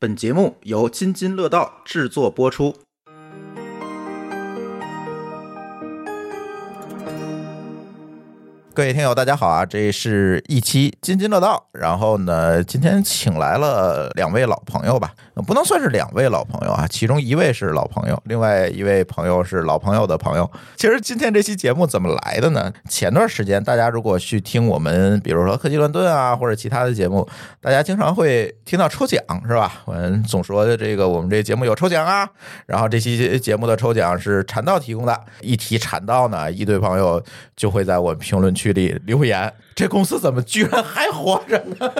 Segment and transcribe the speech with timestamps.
[0.00, 2.72] 本节目由津津乐道制作播出。
[8.72, 9.66] 各位听友，大家好啊！
[9.66, 11.66] 这是一期津津乐道。
[11.72, 20.48] 然后呢，今天请来了两位老朋友吧，不能算是两位老朋友啊，其中一位是老朋友，另外一位朋友是老朋友的朋友。
[20.76, 22.72] 其实今天这期节目怎么来的呢？
[22.88, 27.28] 前段时间大家如果去听我们，比如说科技乱炖啊，或者其他的节目，
[27.60, 29.82] 大家经常会听到抽奖，是吧？
[29.86, 32.28] 我们总说这个我们这节目有抽奖啊。
[32.66, 37.20] 然后这期节目的抽奖是禅道提供的，一提禅道呢，一堆朋友
[37.56, 38.68] 就会在我评论区。
[38.68, 41.90] 里留言，这公司怎么居然还活着呢？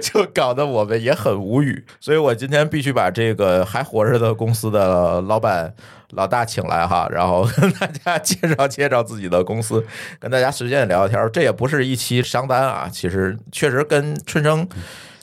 [0.00, 1.84] 就搞得我们也很无语。
[2.00, 5.72] 所以我今天必须把这个还活着的公司的老板
[6.10, 9.84] 老大请来哈，然后跟大家介绍介绍自己的公司，
[10.18, 11.30] 跟大家随便聊聊天。
[11.32, 14.66] 这也不是一期商单啊，其实确实跟春生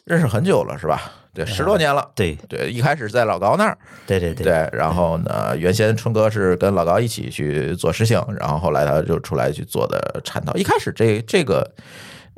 [0.06, 1.12] 认识很久了，是吧？
[1.34, 2.10] 对，十多年了。
[2.16, 3.78] 对对，一开始在老高那儿。
[4.08, 4.44] 对对对。
[4.44, 10.52] 对，然后呢，原先春哥是跟老高一起去做事情，然后后来他就出来去做的产道。
[10.56, 11.70] 一开始这这个，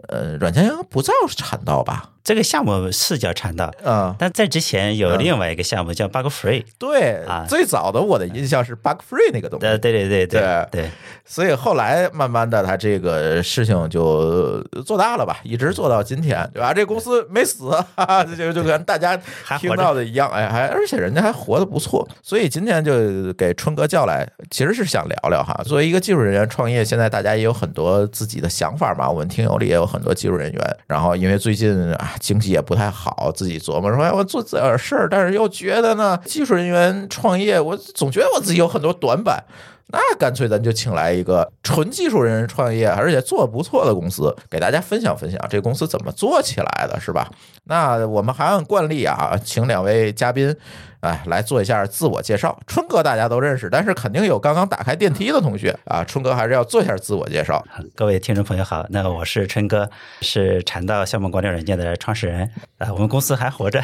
[0.10, 2.10] 呃，软件不叫产道吧？
[2.24, 10.68] 这个项目是叫禅道，嗯，但在之前有另外一个项目叫 Bug Free，对啊，最早的我的印象是 Bug Free 那个东西，对对对对对。
[10.72, 10.90] 对，
[11.26, 16.74] 所以后来慢慢的，他这个事情就做大了吧，一直做到今天，对吧？
[16.74, 17.72] 这公司没死，
[18.38, 19.18] 就就跟大家
[19.58, 32.09] 听到的一样，哎，还而且人家还活得不错，所以今天就给春哥叫来，其实是想聊聊哈，作为一个技术人员创业，现在大家也有很多自己的想法嘛，我们听友里也有很多技术人员，然后因为最近啊。
[32.20, 39.44] 经济也不太好，自己琢磨说：“哎，我做这点事儿，但是又觉得呢，技术人员创业，我总觉得我自己有很多短板。
[39.92, 47.30] 那干脆咱就请来一个纯技术人员创业，而且做的不错的公司，给大家分享分享这公司怎么做起来的，是吧？
[47.66, 50.56] 那我们还按惯例啊，请两位嘉宾。”
[51.02, 52.60] 哎，来做一下自我介绍。
[52.68, 56.04] 春哥大家都认识，但是肯定有刚刚打开电梯的同学啊。
[56.04, 57.66] 春哥还是要做一下自我介绍。
[57.96, 62.92] 各位听众朋友好，那我是春哥，是禅道项目管理软件的创始人啊。
[62.92, 63.82] 我们公司还活着，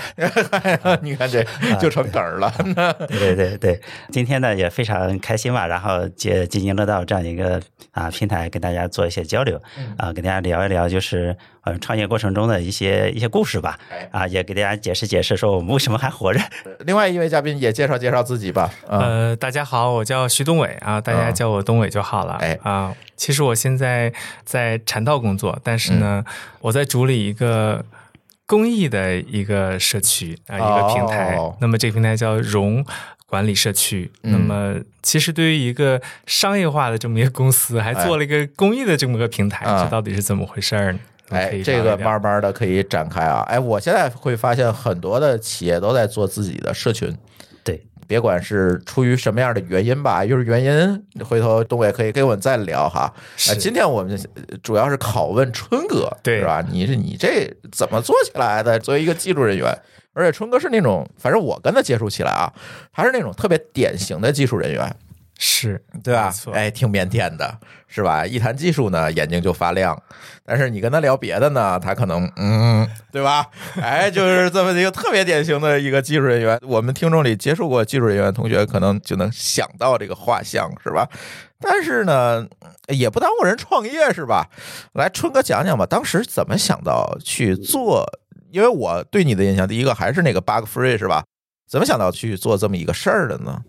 [1.02, 1.42] 你看这
[1.80, 2.54] 就成梗了。
[3.08, 3.82] 对对对，
[4.12, 7.60] 今天呢也非常开心吧，然后借津津乐道这样一个
[7.92, 9.60] 啊平台跟大家做一些交流
[9.98, 13.80] 啊，跟大家聊一聊就是呃创业过程中的一些一些故事吧。
[14.12, 16.40] 啊，也给大家解释解释说我们为什么还活着。
[16.86, 17.06] 另外。
[17.16, 18.70] 一位嘉宾也介绍介绍自己吧。
[18.90, 22.34] 呃，大家好，我叫徐东伟啊，大家叫我东伟就好了。
[22.42, 24.12] 哎啊，其实我现在
[24.44, 26.26] 在禅道工作，但是呢，
[26.60, 27.86] 我在主理一个
[28.46, 31.38] 公益的一个社区啊，一个平台。
[31.62, 32.84] 那么这个平台叫融
[33.36, 34.10] 管理社区。
[34.22, 41.00] 那么其实对于一个商业化的这么一个公司，还做了一个公益的这么个平台，这到底是怎么回事呢？
[41.30, 43.42] 哎，这个慢慢的可以展开啊！
[43.48, 47.18] 哎，我现在会发现很多的企业都在做自己的社群，对，
[48.08, 53.02] 别管是出于什么样的原因吧，又是原因，回头东伟可以跟我们再聊哈。
[53.50, 54.20] 啊，今天我们
[54.64, 56.64] 主要是拷问春哥，对，是吧？
[56.70, 58.80] 你是你这怎么做起来的？
[58.80, 59.78] 作为一个技术人员，
[60.14, 62.52] 而且春哥是那种，反正我跟他接触起来啊，
[62.94, 64.96] 他是那种特别典型的技术人员。
[65.38, 66.34] 是对吧？
[66.54, 67.58] 哎，挺腼腆的，
[67.88, 68.26] 是吧？
[68.26, 70.02] 一谈技术呢，眼睛就发亮。
[70.46, 73.46] 但是你跟他聊别的呢，他可能嗯，对吧？
[73.82, 76.60] 哎，就是这么一个特别典型的一个技术人员。
[76.64, 81.08] 我们听众里接触过技术人员的同学，可能就能想到这个画像，是吧？
[81.60, 82.48] 但是呢，
[82.88, 84.48] 也不耽误人创业，是吧？
[84.94, 88.06] 来，春哥讲讲吧，当时怎么想到去做？
[88.52, 91.24] 因为我对你的印象，第一个还是那个 bug free，是吧？
[91.68, 93.60] 怎么想到去做这么一个事儿的呢？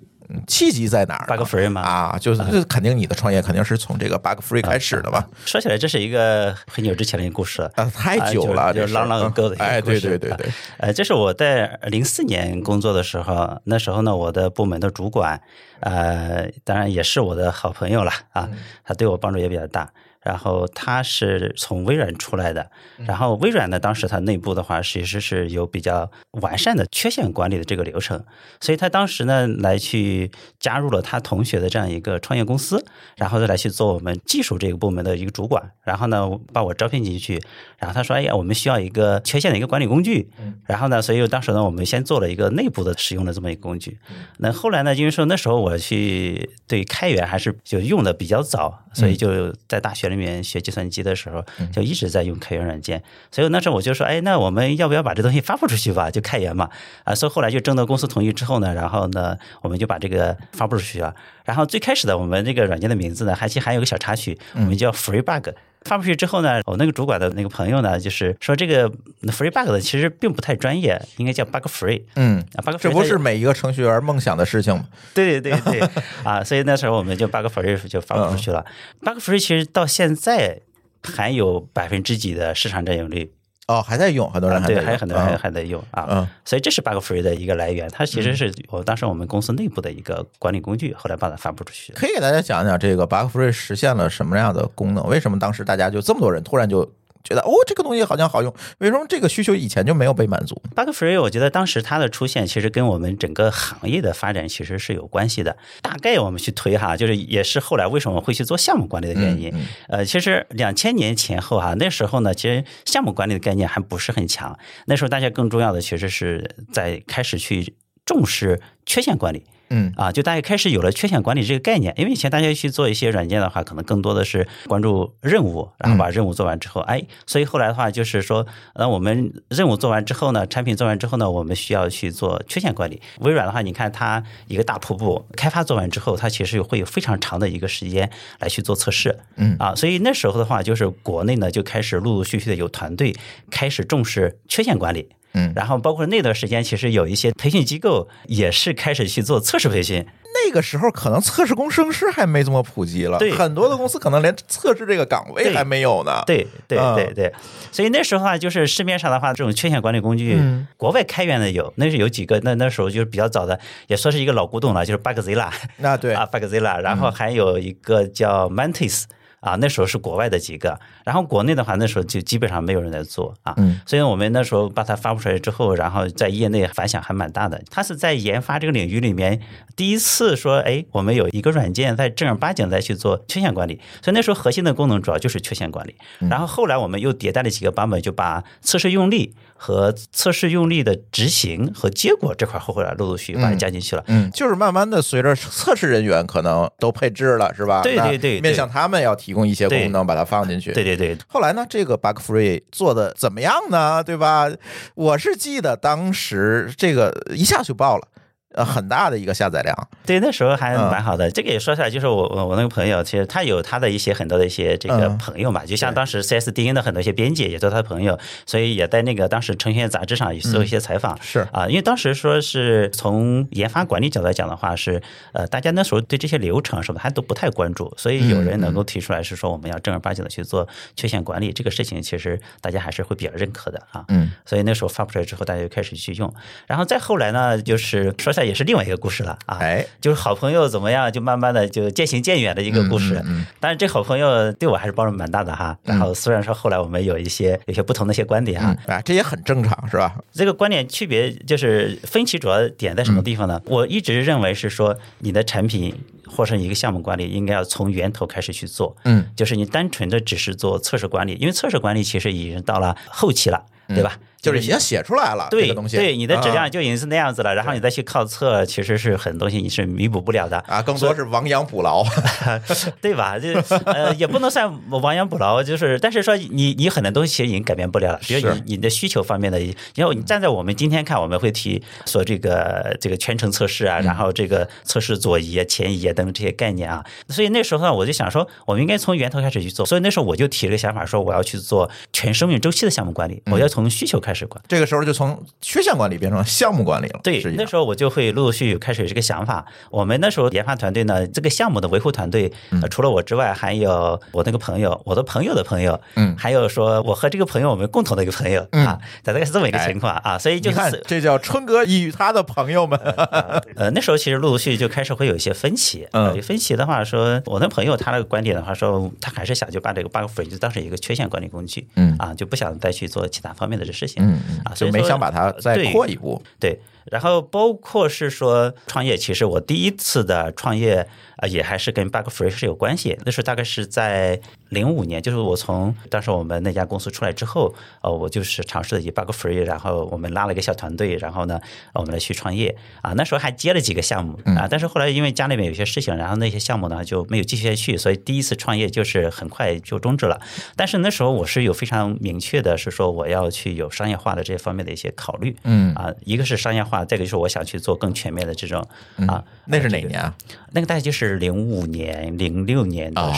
[0.47, 1.81] 契机在哪儿？Bug Free 吗？
[1.81, 5.27] 啊，就是肯定你的创业肯定是从这个 Bug Free 开始的吧。
[5.45, 10.47] 说起来，这是一个很久之前的一个故事啊，太久了，就 long long ago 的哎，对对对对。
[10.79, 15.41] 呃，这是我在零四年工作的时候，那时候呢，我的部门的主管，
[15.81, 18.49] 呃，当然也是我的好朋友了啊，
[18.85, 19.89] 他对我帮助也比较大。
[20.27, 22.69] 然后他是从微软出来的，
[23.07, 26.11] 然后微软呢，当时它内部的话，其实是有比较
[26.43, 28.25] 完善的缺陷管理的这个流程，
[28.61, 32.85] 所以他当时呢，来去加入了他同学的这样一个创业公司，
[33.17, 37.41] 然后再来去做我们技术这个部门的一个主管，然后呢，把我招聘进去，
[37.79, 40.29] 然后他说，哎呀，我们需要一个缺陷的一个管理工具，
[40.67, 44.01] 然后呢，所以当时呢，我们先做了一个内部的使用的这么一个工具，
[44.39, 50.16] 那后来呢，因为说那时候我去对开源还是就用的比较早，所以就在大学里。
[50.17, 56.11] 面学计算机的时候，就一直在用开源软件，所以那时候我就说，哎，那我们要不要把这东西发布出去吧？
[56.11, 56.71] 就开源嘛，
[57.05, 61.15] 啊，所以后来就征得公司同意之后呢，然后呢，我们就把这个发布出去了。
[61.45, 65.51] 然后最开始的我们这个软件的名字呢，还其实还有个小插曲，我们叫 Free Bug。
[65.87, 68.91] 发布出去之后呢，我那个主管的那个朋友呢，就是说这个
[69.29, 72.03] free bug 的其实并不太专业，应该叫 bug free。
[72.17, 74.87] 嗯，bug free 这不是每一个程序员梦想的事情吗？
[75.15, 75.89] 对对对对
[76.25, 78.65] 啊，所以那时候我们就 bug free 就发布出去了。
[79.01, 80.61] bug free 其实到现在
[81.03, 83.33] 还有百分之几的市场占有率。
[83.67, 86.07] 哦，还在用，很多人还对，还有很多人还在用啊。
[86.09, 91.93] 嗯，所以这是 Bug Free 的一个来源，它其实是我当时我们公司内部的一个管理工具，后来把它发布出去。
[91.93, 95.07] 可以给大家讲讲这个 Bug Free 实现了什么样的功能？
[95.09, 96.91] 为什么当时大家就这么多人突然就？
[97.27, 105.57] 觉得哦，这个东西好像好用，为什么这个需求以前就没有被满足？Bug Free，我觉得当时它的出现其实跟我们整个行业的发展其实是有关系的。
[105.83, 109.53] 大概我们去推哈，就是也是后来为什么会去做项目管理的原因。
[109.89, 114.57] 呃，其实两千年前后哈，那时候呢，其实项目管理的概念还不是很强。
[114.87, 117.75] 那时候大家更重要的其实是在开始去
[118.05, 119.45] 重视缺陷管理。
[119.71, 128.47] 嗯啊，就大家开始有了缺陷管理这个概念，因为以前大家去做一些软件的话，可能更多的是关注任务，然后把任务做完之后，哎，所以后来的话就是说，
[128.77, 133.01] 那我们任务做完之后呢，产品做完之后呢，我们需要去做缺陷管理。
[133.21, 143.15] 微软的话，你看它一个大瀑布开发做完之后，它其实会有非常长的一个时间来去做测试，嗯啊，所以那时候的话，就是国内呢就开始陆陆续续的有团队
[143.51, 145.09] 开始重视缺陷管理。
[145.37, 150.05] 嗯，然后包括那段时间，其实有一些培训机构也是开始去做测试培训。
[150.45, 156.23] 那个时候可能测试工程师还没这么普及了，对，很多的公司可能连测试这个岗位还没有呢。
[156.27, 157.33] 对对对对，
[157.73, 160.39] 所以那时候的话，就是市面上的话，这种缺陷管理工具，
[160.77, 165.51] 国外开源的有，那是有几个，那那时候就是比较早的，也算是一个老古董了，就是 Bugzilla。
[165.79, 169.05] 那对啊，Bugzilla，然后还有一个叫 Mantis。
[169.41, 173.55] 啊，那时候是国外的几个，然后国内的话，那时候就基本上没有人在做啊。
[173.59, 177.63] 嗯，所以我们那时候把它发布出来之后，然后在业内反响还蛮大的。
[177.71, 179.41] 它是在研发这个领域里面
[179.77, 183.81] 第一次说，哎，我们有一个软件在正儿八经在去做缺陷管理。
[184.03, 185.95] 所以那时候核心的功能主要就是缺陷管理。
[186.29, 194.03] 然后后来我们又迭代了几个版本，就把测试用例和测试用力的执行和结果这块后来陆陆续续把它加进去了。
[194.09, 197.83] 嗯，就是慢慢的随着测试人员可能都配置了，是吧？
[197.83, 199.37] 对对对，面向他们要提。
[199.37, 201.15] 供一些功能把它放进去，对对对。
[201.29, 204.03] 后来呢，这个 Bug Free 做的怎么样呢？
[204.03, 204.51] 对吧？
[204.95, 208.09] 我是记得当时这个一下就爆了。
[208.55, 211.31] 呃，很大的一个下载量，对，那时候还蛮好的。
[211.31, 221.21] 这个也说出来，就是我我我那个朋友，其实他有他的一些很多的一些这个朋友嘛，就像当时 CSDN 的很多一些编辑也做他的朋友，所以也在那个当时程序员杂志上也做一些采访。
[221.21, 225.03] 是啊，因为当时说是从研发管理角度来讲的话，是
[225.35, 234.05] 呃，大家那时候对这些流程什么还都不太关注，所以有人能够提出来是说我们要正儿八经的去做缺陷管理这个事情，其实大家还是会比较认可的啊。
[234.09, 236.33] 嗯，所以那时候发布出来之后，大家就开始去用，
[236.67, 238.46] 然后再后来呢，就是说起来。
[238.47, 243.21] 也是另外一个故事了啊，哎，就是好朋友怎么样，就慢慢的就渐行渐远的一个故事。
[243.27, 245.77] 嗯，但是这好朋友对我还是帮助蛮大的哈。
[245.85, 250.15] 然后虽然说后来我们有一些有些不同的一些观点哈，啊，这也很正常是吧？
[250.33, 253.61] 这个观点区别就是分歧主要点在什么地方呢？
[253.67, 255.95] 我一直认为是说你的产品
[256.27, 264.19] 或者一个项目管理应该要从源头开始去做，嗯，就是你单纯的只是做测试管理，因为测试管理其实已经到了后期了，对吧？
[264.47, 270.59] 就是已经写出来了，对个东西，对你的质量就已经是那样子了，然后你再去靠测，其实是很多东西你是弥补不了的。
[270.67, 272.05] 啊，更多是亡羊补牢，
[273.01, 273.39] 对吧？
[273.39, 273.53] 就
[273.85, 297.21] 呃也不能算亡羊补牢，就是但是说你你很多东西其实已经改变不了了，比如你你的需求方面的，因为你站在我们今天看，我们会提说这个这个全程测试啊，然后这个测试左移啊、前移啊等等这些概念啊，所以那时候呢，我就想说，我们应该从源头开始去做，所以那时候我就提了个想法，说我要去做全生命周期的项目管理，我要从需求开始管，这个时候就从缺陷管理变成项目管理了。
[297.23, 299.65] 对，那时候我就会陆陆续续开始有这个想法。
[299.91, 302.53] 我们那时候研发团队呢，这个项目的维护团队，
[302.91, 310.37] 除了我之外，还有我那个朋友，我的朋友的朋友，嗯，还有说我和这个朋友我们共同的一个朋友啊，大概是这么一个情况啊。
[310.37, 312.99] 所以就是这叫春哥与他的朋友们。
[313.77, 316.07] 呃，那时候其实陆陆续续就开始会有一些分歧。
[316.13, 326.43] 嗯，分歧的话，说我那朋友他那个观点的话，说他还是想就把这个 bug free 就当成一个缺陷管理工具，嗯啊，就不想再去做其他方面的这事情，嗯嗯啊，就没想把它再扩一步。
[326.59, 326.79] 对，
[327.11, 333.19] 然后包括是说创业，其实我第一次的创业啊，也还是跟 Bug Free 是有关系。
[333.25, 341.61] 那时候大概是在零五年，就是我从当时我们那家公司出来之后，呃，我就是尝试的以 Bug Free，然后我们拉了一个小团队，然后呢，
[341.93, 343.13] 我们来去创业啊。
[343.13, 350.41] 那时候还接了几个项目啊，但是后来因为家里面有些事情，然后那些项目呢就没有继续下去，所以第一次创业就是很快就终止了。
[350.75, 354.07] 但是那时候我是有非常明确的是说我要去有商业。
[354.07, 355.57] 商业化的这些方面的一些考虑。
[355.65, 358.87] 嗯啊，一个是商业化，再一个就是我想去做更全面的这种
[359.29, 359.43] 啊。
[359.67, 360.33] 那是哪年啊？
[360.73, 363.33] 那个大概就是零五年、零六年的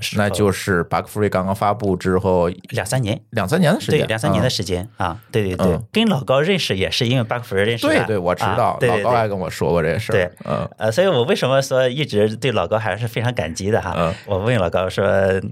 [0.00, 14.14] 时，那就是 Bug Free 刚刚发布之后两三年，两三年的时间，对，两三年的时间啊，对对对，跟老高认识也是因为 Bug Free 认识的，对对，我知道，老高还跟我说过这事，对，嗯呃，所以我为什么说一直对老高还是非常感激的哈？
[14.26, 15.04] 我问老高说，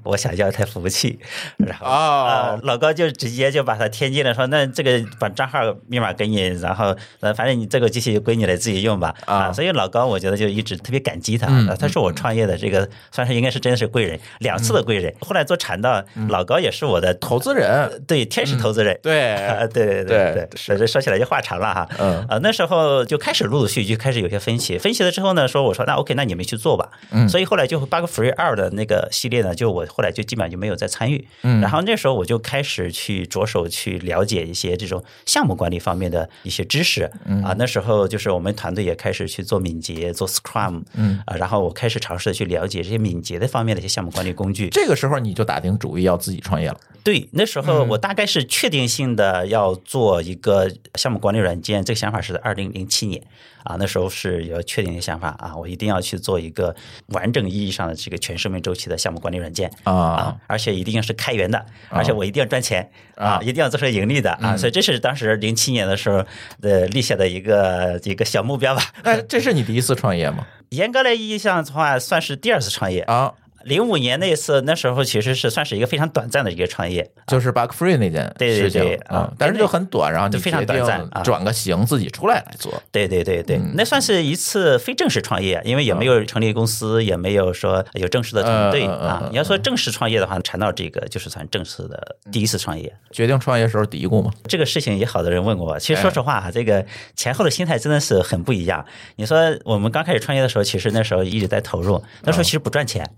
[0.04, 1.18] 我想要一台服务器，
[1.58, 9.14] 然后啊，老高就直接就把它添进了，说那这个把账号密码给你，然后呃，反正你这个机器归你来自己用吧。
[9.26, 11.46] 啊，所以老高我觉得就一直特别感激他，
[11.78, 15.14] 他是我创业的这个算是应该是真的是贵人，两次的贵人。
[15.20, 19.36] 后来做禅道，老高也是我的投资人，对天使投资人， 对。
[19.72, 21.88] 对对对对，这说起来就话长了哈。
[21.98, 22.24] 嗯。
[22.28, 26.90] 啊，那时候就开始陆陆续续开始有些分析，分析了之后呢，说我说那 OK，那你们去做吧。
[27.10, 31.26] 嗯，所以后来就 Bug Free 二的那个系列呢，就我后来就基本上就没有再参与。
[31.42, 37.10] 嗯，然后那时候我就开始去着手去了解一些这种项目管理方面的一些知识。
[37.24, 40.82] 嗯啊，那时候就是我们团队也开始去做敏捷、做 Scrum。
[40.94, 44.68] 嗯啊，然后我开始尝试的去了解这些敏捷的方面的一些项目管理工具。
[44.70, 46.78] 这个时候你就打定主意要自己创业了。
[47.04, 53.20] 对，那时候我大概是确定性的要做一个项目管理软件，这个想法是在二零零七年
[53.64, 56.74] 啊，那时候是有确定的想法啊，我一定要去做一个
[57.08, 66.24] 完整意义上的这个全生命周期的项目管理软件啊，而且一定是开源的，而且我一定要赚钱啊，一定要做成盈利的啊，所以这是当时零七年的时候
[66.60, 68.82] 的立下的一个一个小目标吧。
[69.02, 70.46] 哎，这是你第一次创业吗？
[70.70, 73.34] 严格来意义上的话，算是第二次创业啊。
[73.64, 82.72] 零五年那一次，那时候其实是算是一个非常短暂的一个创业，就是 Bug Free 那件事情啊，但是就很短，然后就非常短暂，转个型自己出来来做。
[82.90, 89.28] 对对对对，那算是一次非正式创业，因为也没有成立公司，也没有说有正式的团队啊。
[89.30, 92.92] 你要说正式创业的话，谈到这个就是算正式的第一次创业。
[93.10, 94.32] 决定创业时候嘀咕嘛？
[94.48, 95.78] 这个事情也好多人问过我。
[95.78, 98.84] 其实说实话哈，这个前后的心态真的是很不一样。
[99.16, 103.08] 你说我们刚开始创业的时候，其实那时候一直在投入，那时候其实不赚钱。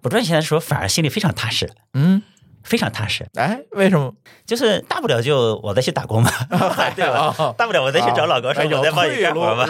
[0.00, 2.22] 不赚钱的时候，反而心里非常踏实，嗯，
[2.62, 3.26] 非常踏实。
[3.34, 4.14] 哎，为什么？
[4.46, 6.30] 就是大不了就我再去打工嘛，
[6.96, 7.54] 对吧？
[7.56, 9.64] 大不了我再去找老高说，我再帮你干活嘛，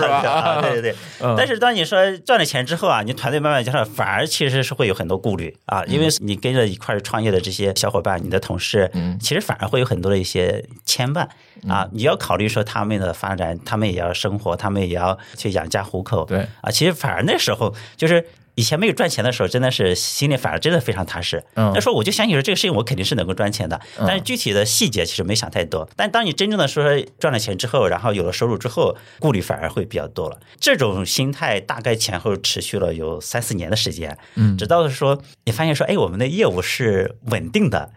[0.62, 0.94] 对对对。
[1.36, 11.28] 但是当你说赚了钱之后啊，你团队慢慢加上，反而其实是会有很多顾虑啊，因为你跟着一块创业的这些小伙伴，你的同事，其实反而会有很多的一些牵绊
[11.68, 11.86] 啊。
[11.92, 16.70] 你要考虑说他们的发展，他们也要生活，他们也要去养家糊口，对啊。
[16.70, 18.26] 其实反而那时候就是。
[18.60, 21.42] 以前没有赚钱的时候，真的是心里反而真的非常踏实。
[21.54, 25.88] 那时候我就相信说这个事情我肯定是能够赚钱的，但是具体的细节其实没想太多。
[25.96, 26.84] 但当你真正的说
[27.18, 30.38] 赚了钱之后，然后有了收入之后，顾虑反而会比较多了。
[30.60, 37.90] 这种心态大概前后持续了有三四年的时间，嗯，直到说你发现说，哎，我们的业务是稳定的。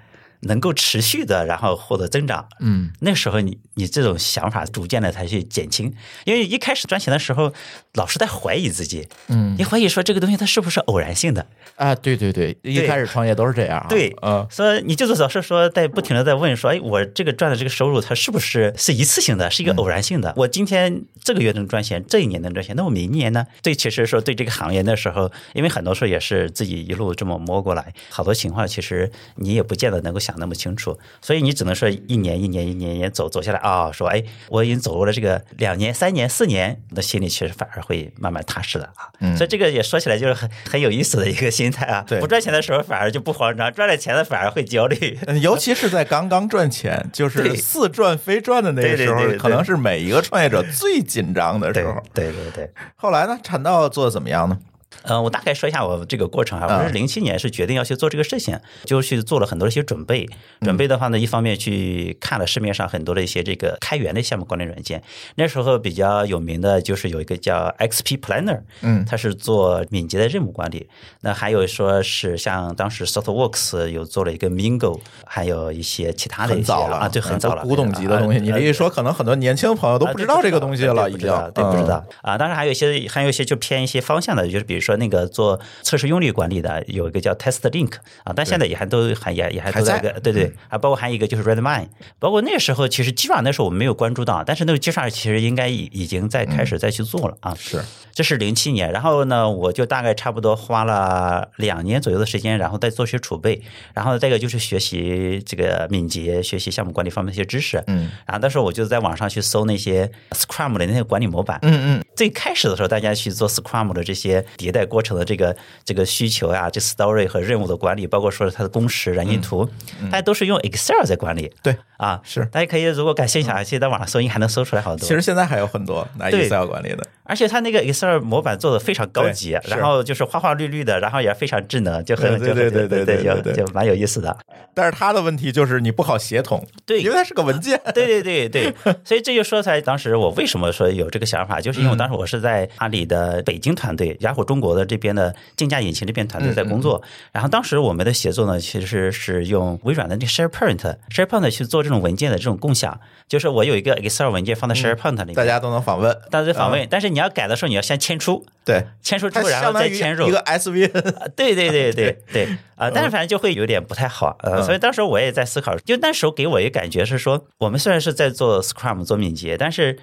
[0.43, 5.93] 能够持续的，然后获得增长，嗯，那时候你你这种想法逐渐的才去减轻，
[6.25, 7.53] 因为一开始赚钱的时候，
[7.93, 11.45] 老是在怀疑自己，嗯，你怀疑说这个东西它是不是偶然性的。
[11.75, 11.95] 啊？
[11.95, 20.33] 对对对，一开始创业都是这样，对，嗯，所以你就是老是说在不停的在问说，哎，我这个赚的这个收入它是不是是一次性的，是一个偶然性的？
[20.37, 23.45] 我今天这个月能赚钱，这一年能赚钱，那我明年呢？
[23.61, 30.97] 对，其实说对这个行业那时候，因为很多时候也是自己一路这么摸过来，好多情况其实你也不见得能够想那么清楚。
[31.21, 39.11] 所以你只能说一年一年一年一年走走下来啊，说哎，我已经走过了这个两年、三年、四年，那心里其实反而会慢慢踏实了啊。
[39.35, 42.03] 所以这个也说起来就是很很有意思的一个心态啊。
[42.07, 45.17] 对，不赚钱的时候反而就不慌张，赚了钱了反而会焦虑。
[45.41, 52.01] 尤其是在刚刚赚钱，就是似赚非赚的那个时候，可能是每一个创业者最紧张的时候。
[52.13, 52.69] 对对对。
[52.95, 54.57] 后来呢，产道做的怎么样呢？
[55.01, 56.79] 呃，我大概说一下我这个过程啊。
[56.79, 60.27] 我是零七年是决定要去做这个事情，就去做了很多的一些准备。
[60.61, 65.01] 准备的话呢，一方面去看了市面上很多的一些这个开源的项目管理软件。
[65.35, 70.87] 那时候比较有名的就是有一个叫 XP Planner，嗯，它是做敏捷的任务管理。
[71.21, 78.39] 那还有说是像当时 SoftWorks 有做了一个 Mingo，还有一些其他的很早了啊，对，很早了，古董级的东西。
[78.39, 82.37] 你这一说，可能很多年轻朋友都不知道这个东西了，已经对不知道啊。
[82.37, 90.03] 当然还有一些，还有一些就偏一些方向的，就是比如说那个做测试用力管理的，有一个叫 TestLink 啊，但现在也还都还也也还都在。
[90.03, 91.87] 个对对，还包括还有一个就是 Redmine，
[92.19, 97.55] 包括那个时候其实基础上那时候我们没有关注到，但是那个基础上其实应该已已经在开始再去做了啊。
[97.55, 103.61] 是，这是零七年，然后呢，我就大概差不多花了两年左右的时间，然后再做些储备，
[103.93, 107.81] 然后再一个就是学习这个敏捷，学习项目管理方面的一些知识。
[107.87, 111.59] 嗯，然后那时候我就在网上去搜那些 Scrum 的那些管理模板。
[111.61, 119.69] 嗯嗯，最开始的时候，大家去做 Scrum 的这些迭代过程的这个这个需求呀，这 story 和任务的管理，包括说它的工时、燃因图，
[120.11, 121.53] 大家都是用 Excel 在管理。
[121.63, 122.43] 对啊，是。
[122.47, 125.07] 大家可以如果感兴趣啊，其实在网上搜，应该还能搜出来好多。
[125.07, 134.35] 其实现在还有很多拿 Excel 管理的，而且它那个 Excel 模板做的非常高级，然后就是花花绿绿的，然后也非常智能，就很对对对对对对，就蛮有意思的。
[134.73, 137.79] 但是它的问题就是你不好协同，对，因为它是个文件。
[137.93, 138.73] 对对对对，
[139.05, 147.01] 所以这就说出来，当时我为什么说有这个想法，就是因为当时我是在阿里的北京团队，雅虎中国的这边的竞价引擎这边团队在工作。
[147.33, 152.97] 然后当时我们的协作呢，其实是用微软的那 SharePoint，SharePoint 去做这种文件的这种共享。
[153.27, 156.87] 就是我有一个 Excel 文件放在 SharePoint 里面，大家都能访问，大家访问。
[156.89, 160.87] 但是你要改的时候，你要先迁出，对，迁出之后然后再迁入一个 SV。
[161.35, 162.91] 对对对对 对啊！
[162.93, 169.97] 但是反正就会有点不太好呃，所以当时我也在思考，就那时候给我一个感觉是说，我们虽然是在做 Scrum 做敏捷，但是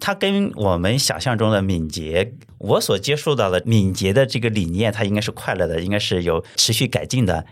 [0.00, 7.44] 它跟我们想象中的敏捷，我所接触到的敏捷的这个理念，它应该是快乐的，应该是有持续改进的。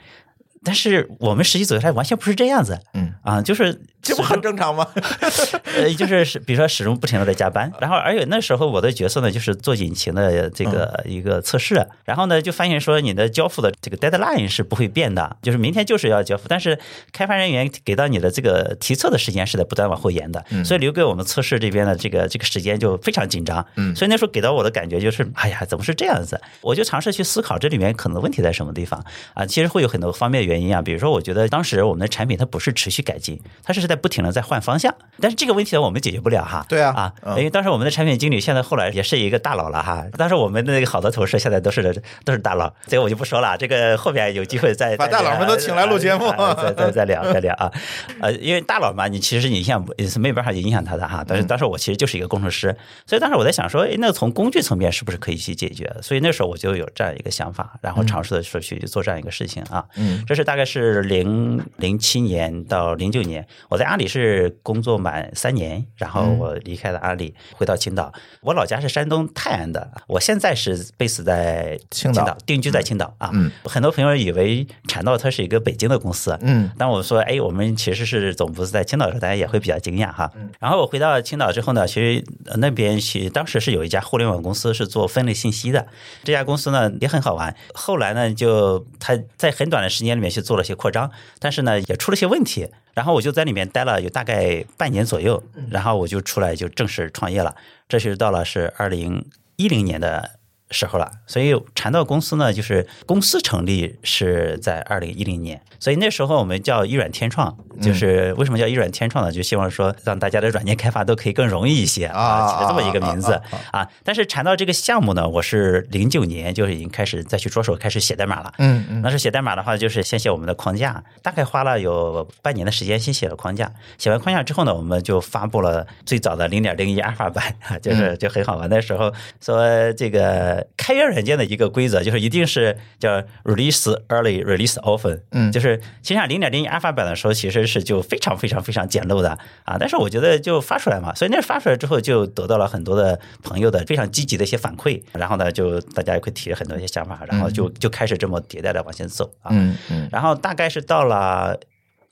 [0.64, 4.86] 但是我们实际走下来完全不是这样子，嗯啊，就是这不很正常吗？
[5.76, 16.78] 呃，就是比如说始终不停的在加班，然后而且那时候我的角色呢就是做引擎的这个一个测试，然后呢就发现说你的交付的这个 deadline 是不会变的，就是明天就是要交付，但是
[17.12, 26.40] 开发人员给到你的这个提测的时间是在不断往后延的，所以留给我们测试这边的这个这个时间就非常紧张，嗯，所以那时候给到我的感觉就是，哎呀，怎么是这样子？
[26.60, 29.44] 我就尝试去思考这里面可能问题在什么地方啊？
[29.46, 36.64] 其实会有很多方面原因啊，比如说我觉得当时我们的产品它不是持续改进，它是在不停的在换方向，但是这个问题呢我们解决不了哈。
[36.68, 40.06] 对啊啊，因为当时我们的产品经理现在后来也是一个大佬了哈。
[40.16, 41.82] 当时我们的那个好多同事现在都是
[42.24, 47.70] 都是大佬，这个我就不说了，这个后面有机会再把大佬们都请来录节目，再再再聊再聊啊。
[48.20, 51.24] 呃，因为大佬嘛，你其实影响也是没有办法影响他的哈。
[51.26, 52.74] 但是当时我其实就是一个工程师，
[53.06, 55.90] 所以当时我在想说，哎，那从工具层面是不是可以去解决？
[56.02, 59.84] 所以那时候我就有这样一个想法，然后尝试的说去做这样一个事情啊。
[59.96, 68.12] 嗯，这是大概是零零七年到零九年，我在阿里是工作满三年，然后我离开了阿里，回到青岛。
[68.42, 73.30] 我老家是山东泰安的，我现在是 base 在青岛，定居在青岛啊。
[73.32, 80.30] 嗯，很多朋友以为产道它是一个北京的公司，嗯，但我说哎，我们其实是总部是在青岛的时候，大家也会比较惊讶哈。
[80.58, 82.22] 然后我回到青岛之后呢，其实
[82.56, 85.86] 那边去当时是有一家互联网公司是做分类信息的，
[86.24, 87.56] 这家公司呢也很好玩。
[87.72, 92.68] 后来呢，就他在很短的时间里面去做了些扩张，但是呢也出了些问题。
[92.98, 97.54] 然后我就在里面待了有大概半年左右，然后我就出来就正式创业了。
[97.88, 100.32] 这是到了是二零一零年的
[100.72, 101.08] 时候了。
[101.24, 105.62] 所以禅道公司呢，就是公司成立是在二零一零年。
[105.80, 109.30] 所以那时候我们叫一软天创，就是为什么叫一软天创呢？
[109.30, 113.86] 就希望说让大家的软件开发都可以更容易一些啊，起了这么一个名字啊。
[114.02, 118.52] 但是谈到这个项目呢，我是零九年就已经开始再去着手开始写代码了。
[118.58, 123.70] 嗯嗯，那是写代码的话，就是先写我们的框架，大概花了有半年的时间先写了框架。
[123.98, 128.68] 写完框架之后呢，我们就发布了最早的零点零一阿尔法版 啊，就是就很好玩。
[128.68, 135.67] 那时候说这个开源软件的一个规则就是一定是叫 release early, release often，嗯，就是。
[135.68, 139.76] 是，其实上零点零一阿尔法版的时候，其实是就非常非常非常简陋的啊。
[139.78, 145.02] 但是我觉得就发出来嘛，所以那发出来之后，就得到了很多的朋友的非常积极的一些反馈。
[145.12, 149.50] 然后呢，就大家也会提很多一些想法，然后就就开始这么迭代的往前走啊。
[149.52, 150.08] 嗯嗯。
[150.10, 151.58] 然后大概是到了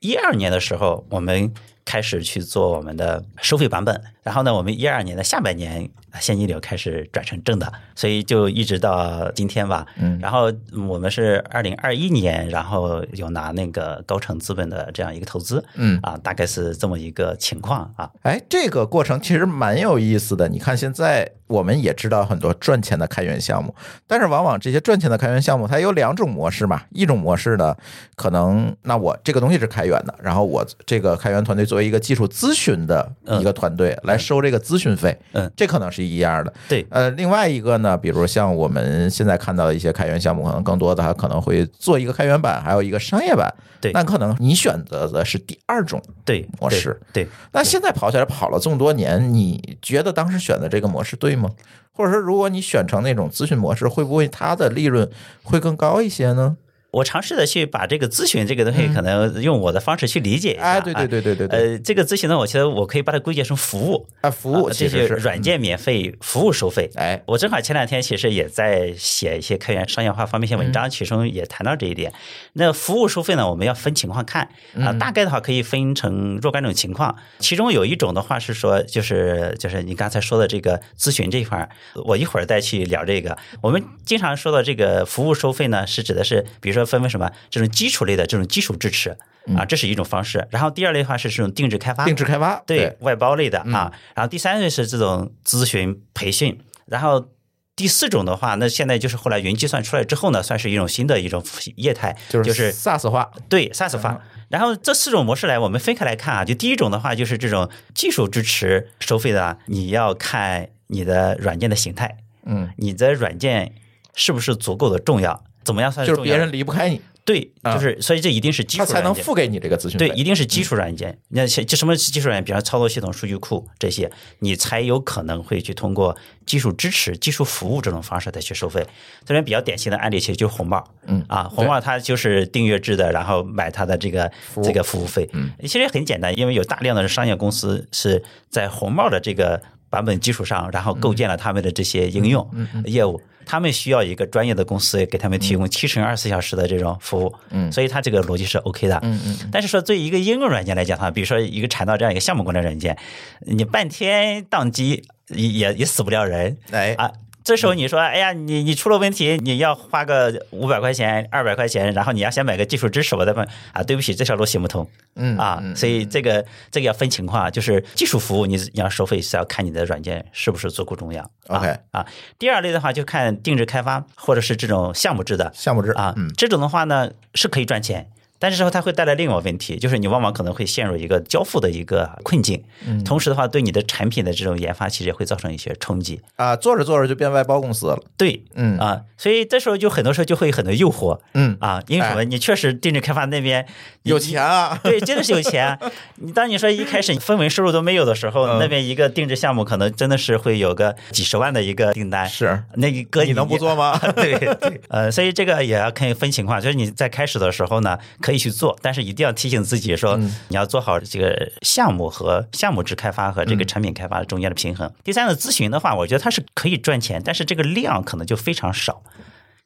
[0.00, 1.52] 一二年的时候，我们
[1.86, 3.98] 开始去做我们的收费版本。
[4.22, 5.88] 然后呢，我们一二年的下半年。
[6.18, 9.86] 现金流开始转成正的，所以就一直到今天吧。
[9.98, 10.50] 嗯，然后
[10.88, 15.62] 我们是二零二一年，然后有拿那个高成资本的这样一个投资。
[15.74, 18.10] 嗯，啊，大概是这么一个情况啊。
[18.22, 20.48] 哎，这个过程其实蛮有意思的。
[20.48, 23.74] 你看，现在我们也知道很多赚钱的开源项目，
[24.06, 26.84] 但是往往这些赚钱的开源项目，它有两种模式嘛。
[26.92, 27.76] 一种模式呢，
[28.14, 35.14] 可能那我这个东西是开源的，然后我这个开源团队作为一个技术咨询的一个团队来收这个咨询费。
[35.32, 36.06] 嗯，这可能是。
[36.06, 47.26] 一样的，对，呃，另外一个呢，比如像我们现在看到的一些开源项目，可能更多的它可能会做一个开源版，还有一个商业版，对，那可能你选择的是第二种对模式，对。
[47.50, 51.50] 那现在跑起来跑了这么多年，你觉得当时选的这个模式对吗？
[51.90, 55.10] 或者说，如果你选成那种咨询模式，会不会它的利润
[55.42, 56.56] 会更高一些呢？
[56.96, 60.62] 我尝试的去把这个咨询这个东西，可能用我的方式去理解一下。
[60.62, 61.58] 哎，对对对对对对。
[61.58, 66.90] 呃，这个咨询呢，我觉得我可以把它归结成服务啊，服务这些软件免费，服务收费。
[66.94, 72.10] 哎，我正好前两天其实也在写一些开源商业化方面一些文章，其中也谈到这一点。
[72.54, 74.48] 那服务收费呢，我们要分情况看
[74.80, 77.14] 啊，大概的话可以分成若干种情况。
[77.40, 81.68] 其中有一种的话是说，就是就是你刚才说的这个咨询这一块，
[82.06, 83.36] 我一会儿再去聊这个。
[83.60, 86.85] 我们经常说的这个服务收费呢，是指的是比如说。
[86.86, 87.30] 分为什么？
[87.50, 89.10] 这种基础类的这种基础支持
[89.56, 90.46] 啊，这是一种方式。
[90.50, 93.92] 然后第二类的话是这种定制开发，定制开发对外包类的啊。
[94.14, 96.58] 然后第三类是这种咨询培训。
[96.86, 97.28] 然后
[97.74, 101.44] 第四种的话，那现在就是后来云计算出来之后呢，算是一种新的一种
[101.76, 104.22] 业态，就是 SaaS 化，对 SaaS 化。
[104.48, 106.44] 然后这四种模式来，我们分开来看啊。
[106.44, 113.74] 就第一种的话，就是这种技术支持收费的，你要看你的软件的形态，嗯，你的软件
[114.14, 115.44] 是不是足够的重要。
[115.66, 117.02] 怎么样算就是别人离不开你？
[117.24, 121.18] 对，就是所以这一定是基础才能付给你这个咨询对，一定是基础软件。
[121.30, 122.44] 那这什么基础软件？
[122.44, 128.86] 比方操作系统、数据库这些，你才有可能会去通过技术支持、技术服务这种方式再去收费。
[129.24, 134.30] 这边比较典型的案例其实就是红帽，嗯啊，红帽它就是订阅制的，然后买它的这个
[134.62, 135.28] 这个服务费。
[135.32, 142.48] 嗯，其实很简单，因为有大量的商业公司是在红帽的这个版本基础上，然后构建了他们的这些应用
[142.84, 143.20] 业务。
[143.46, 149.48] 他们需要一个专业的公司给他们提供七乘二十四小时的这种服务，嗯，所以它这个逻辑是 OK 的，嗯嗯。
[149.50, 152.98] 但是说对于一个应用软件来讲的话，比如说一个产道这样一个项目管理软件，
[153.46, 157.10] 你半天宕机也也死不了人，哎啊。
[157.46, 172.04] 这时候你说，哎呀，你你出了问题，你要花个五百块钱、二百块钱，然后你要先买个技术支持，我再问啊，对不起，这条路行不通，嗯啊，所以这个这个要分情况，就是技术服务你你要收费是要看你的软件是不是足够重要，OK 啊。
[172.36, 178.10] 第二类的话就看定制开发或者是这种项目制的项目制啊，这种的话呢是可以赚钱。
[178.38, 182.62] 但是说它会带来另外一个问题，就是你往往可能会陷入一个交付的一个困境，
[183.04, 186.20] 同时的话，对你的产品的这种研发其实也会造成一些冲击。
[186.36, 186.54] 啊。
[186.56, 188.78] 做着做着就变外包公司了，对，嗯。
[188.78, 191.56] 啊，所以这时候就很多时候就会有很多诱惑，嗯。
[191.60, 192.24] 啊，因为什么？
[192.24, 193.66] 你确实定制开发那边
[194.06, 195.78] 有钱啊， 对，真的是有钱。
[196.16, 203.98] 你当你说一开始分文收入都没有的时候，那边一个定制项目可能真的是会有个几十万的一个订单，是那个哥你能不做吗？
[204.14, 209.06] 对对，呃，所以这个也要看分情况，就是你在开始的时候呢可以去做，但是。
[209.06, 214.92] 一定要提醒自己说，你要做好这个项目和项目制开发和这个产品开发中间的平衡。
[215.04, 219.00] 第三个咨询的话，我觉得它是可以赚钱，但是这个量可能就非常少。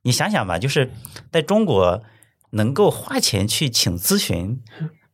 [0.03, 0.91] 你想想吧，就是
[1.33, 2.03] 在中国
[2.51, 4.61] 能够花钱去请咨询、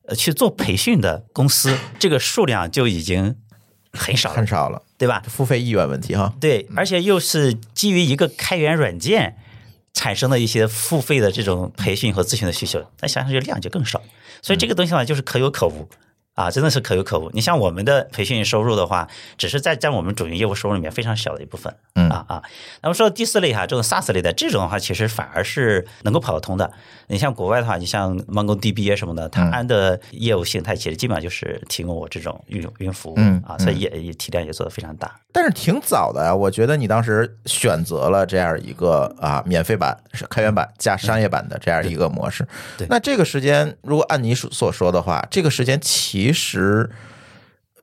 [0.06, 3.36] 呃去做培训的公司， 这个数量就已经
[3.92, 5.22] 很少很少了，对吧？
[5.26, 6.34] 付费意愿问题哈。
[6.40, 9.36] 对，而且又是基于一个开源软件。
[9.98, 14.02] 产生的一些付费的这种培训和咨询的需求，那想想这量就更少，
[14.42, 15.88] 所以这个东西呢，就是可有可无。
[16.36, 17.30] 啊，真的是可有可无。
[17.32, 21.74] 你像我们的培训收入的话，只是在占我们主营业务收入里面非常小的一部分。
[21.94, 22.42] 嗯啊啊。
[22.82, 26.70] 那么说第四类哈，这种 SaaS 类的这种的话，其实反而是能够跑得通的。
[27.08, 35.18] 你像国外的话，你像 MongoDB 什么的，它安的业务形态其实基本上就是提供我这种云云服务嗯啊，所以也也体量也做得非常大。
[35.32, 39.96] 但是挺早的呀，我觉得你当时选择了这样一个啊免费版、
[40.28, 42.46] 开源版加商业版的这样一个模式。
[42.76, 42.86] 对。
[42.90, 46.88] 那这个时间，如果按你所说的话，这个时间其实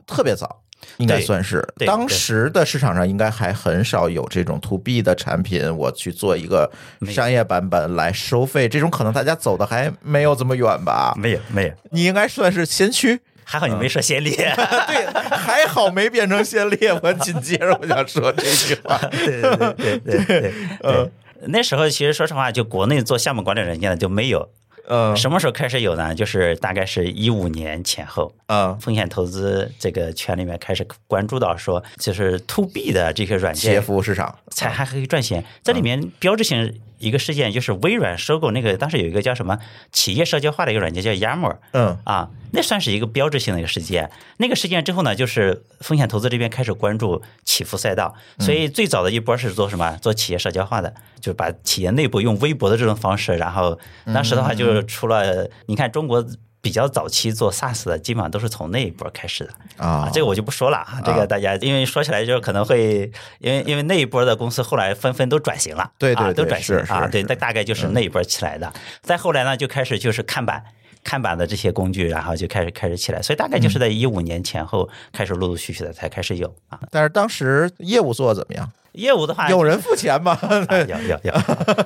[0.06, 0.62] 特别早，
[0.98, 6.72] 应该算是当时的市场上应该还很少有这种 to B 的产品，我去做一个
[7.08, 11.14] 商业版本来收费，这种可能大家走的还没有这么远吧？
[11.18, 11.74] 没有，没有。
[11.92, 13.22] 你应该算是先驱。
[13.46, 14.32] 还好你没说先烈，
[14.88, 16.98] 对，还好没变成先烈。
[17.04, 20.00] 我紧接着我想说这句话， 对对对对
[20.32, 21.12] 对对。
[21.48, 24.50] 那时候其实说实话，就国内做项目管理软件的就没有。
[24.88, 26.14] 嗯，什么时候开始有呢？
[26.14, 35.44] 就是大概是一五年前后，嗯，风险投资这个圈里面开始关注到说，就是 to B 的这些软件，企业服务市场才还可以赚钱。
[35.64, 36.80] 这里面标志性。
[37.04, 39.60] 一个事件就是微软收购那个，当时有一个叫什么
[39.92, 44.10] 企业社交化的一个软件叫 Yammer，嗯啊，那算是一个标志性的一个事件。
[44.38, 49.98] 那个事件之后呢，就是风险投资这边开始关注起伏赛道，所以最早的一波是做什么？
[50.02, 53.78] 做企业社交化的，就是把企业内部用微博的这种方式，然后
[54.14, 56.26] 当时的话就是出了，你看中国。
[56.64, 59.86] 比较早期做 SaaS 的，基本上都是从那一波开始的。
[59.86, 68.72] 啊，这个我就不说了啊，这个大家因为说起来就可能会，因为因为那一波的公司后来纷纷都转型了，对对，都转型啊，对，那大概就是那一波起来的。
[69.02, 70.64] 再后来呢，就开始就是看板，
[71.04, 76.80] 看板的这些工具，然后就开始开始起来，所以大概就是在一五年前后开始陆陆续续的才开始有啊。
[76.90, 78.72] 但是当时业务做的怎么样？
[78.94, 80.38] 业务的话，有人付钱吗？
[80.88, 81.34] 有有有。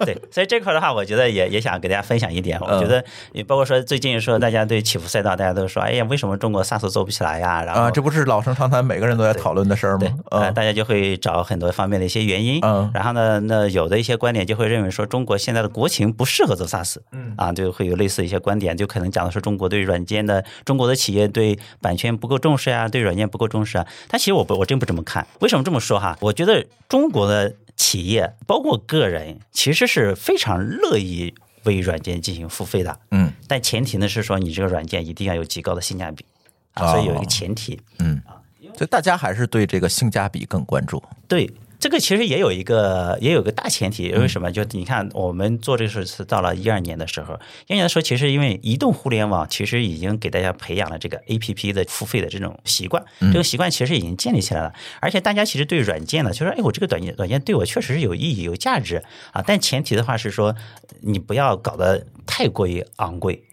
[0.05, 2.59] 对，所以这块的话，我觉得也也想给大家分享一点。
[2.59, 7.63] 我觉得，你包括说最近说大家对起伏赛道，大家都说，哎呀，为什么中国 SaaS 做不起来呀？
[7.63, 10.07] 然后这不是老生常谈，每个人都在讨论的事儿吗？
[10.29, 12.59] 啊，大家就会找很多方面的一些原因。
[12.61, 16.97] 嗯，然后呢，那有的一些观点就会认为说，中国现在的国情不适合做 SaaS。
[17.11, 23.85] 嗯，啊，就会有类似一些观点，就可能讲的是中国对软件的，中国的企业对版权不够重视呀，对软件不够重视啊。
[24.09, 25.25] 但其实我不，我真不这么看。
[25.39, 26.17] 为什么这么说哈？
[26.21, 27.55] 我觉得中国的。
[27.79, 32.99] 企业包括个人，其实是非常乐意为软件进行付费的。
[33.11, 36.25] 嗯，但前提呢是说，你这个软件一定要有极高的性价比
[36.73, 37.79] 啊，所以有一个前提。
[37.99, 38.41] 嗯啊，
[38.75, 41.01] 所以大家还是对这个性价比更关注。
[41.27, 41.47] 对。
[41.79, 44.51] 这个其实也有一个，也有个大前提，因为什么？
[44.51, 47.35] 就你看，我们做这个事是到了一二年的时候，
[47.67, 54.73] 一二年的时候，其实因为移动互联网其实已经给大家培养了这个 A P P 的付费的这种习惯，这个习惯其实已经建立起来了。
[54.99, 59.43] 而且大家其实对软件呢，就说，哎，我这个软件软件对我确实是有意义、有价值啊。
[59.45, 60.55] 但前提的话是说，
[61.01, 63.43] 你不要搞得太过于昂贵。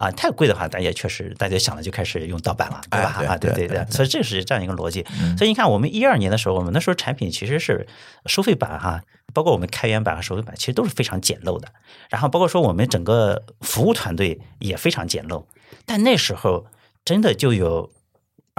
[0.00, 3.22] 啊，太贵的话，大家确实，大家想了就开始用盗版了，对吧？
[3.28, 5.04] 啊，对对对，所以这是这样一个逻辑。
[5.36, 7.86] 所以你看，我们一二年的时候，我们那时候产品其实是
[8.24, 9.02] 收费版哈，
[9.34, 11.68] 包括我们开源版和收费版，其实都是非常简陋的。
[12.08, 15.44] 然后包括说我们整个服务团队也非常简陋，
[15.84, 16.66] 但那时候
[17.04, 17.92] 真的就有。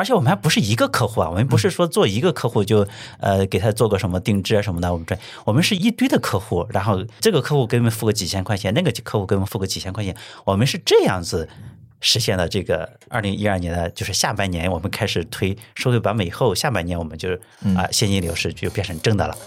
[0.01, 2.87] 而且我们还不是一个客户啊，我们不是说做一个客户就
[3.19, 11.47] 呃给他做个什么定制啊什么的，我们这我们是一堆的客户，然后这个客户给我们付个几千块钱，那个客户给我们付个几千块钱，我们是这样子
[11.99, 17.35] 实现了这个二零一二年的就是下半年我们开始推收费版本以后，下半年我们就
[17.75, 19.37] 啊现金流是就变成正的了。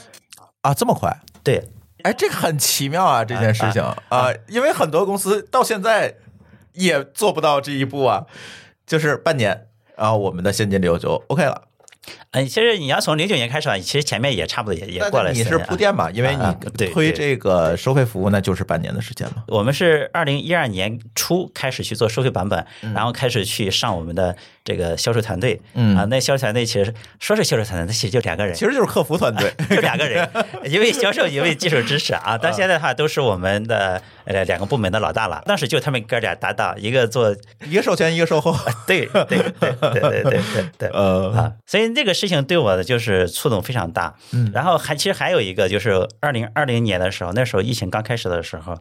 [0.61, 1.21] 啊，这么快？
[1.43, 1.69] 对，
[2.05, 3.83] 哎，这个很奇妙啊，这件事情。
[4.09, 6.15] 啊，因为很多公司到现在
[6.75, 8.27] 也做不到这一步啊，
[8.87, 9.67] 就是半年。
[9.97, 11.63] 然后我们的现金流就 OK 了。
[12.33, 15.33] 嗯，其实你要从零九年开始啊，其实前面也差不多也也过了。
[15.33, 16.11] 你是铺垫嘛？
[16.11, 19.43] 因为你推这个收费服务，那就是半年的时间嘛。
[19.47, 25.59] 我们是二零一二年初开始去做收费版本，然后开始去上我们的这个销售团队。
[25.73, 30.29] 嗯啊，那销售团队其实说是销售团队，那其实就两个人，其实就是客服团队， 就两个人，
[30.65, 32.37] 一位销售，一位技术支持啊。
[32.37, 35.43] 到现在的话，都是我们的呃两个部门的老大了。
[35.47, 37.35] 当时就他们哥俩搭档一个做
[37.67, 38.55] 一个授权一个售后。
[38.87, 40.41] 对对对对对对对
[40.79, 40.89] 对。
[40.91, 41.53] 呃。
[41.67, 44.15] 所以那个事情对我的就是触动非常大
[44.53, 48.77] 然后还其实还有一个就是二零二零年的时候那时候疫情刚开始的时候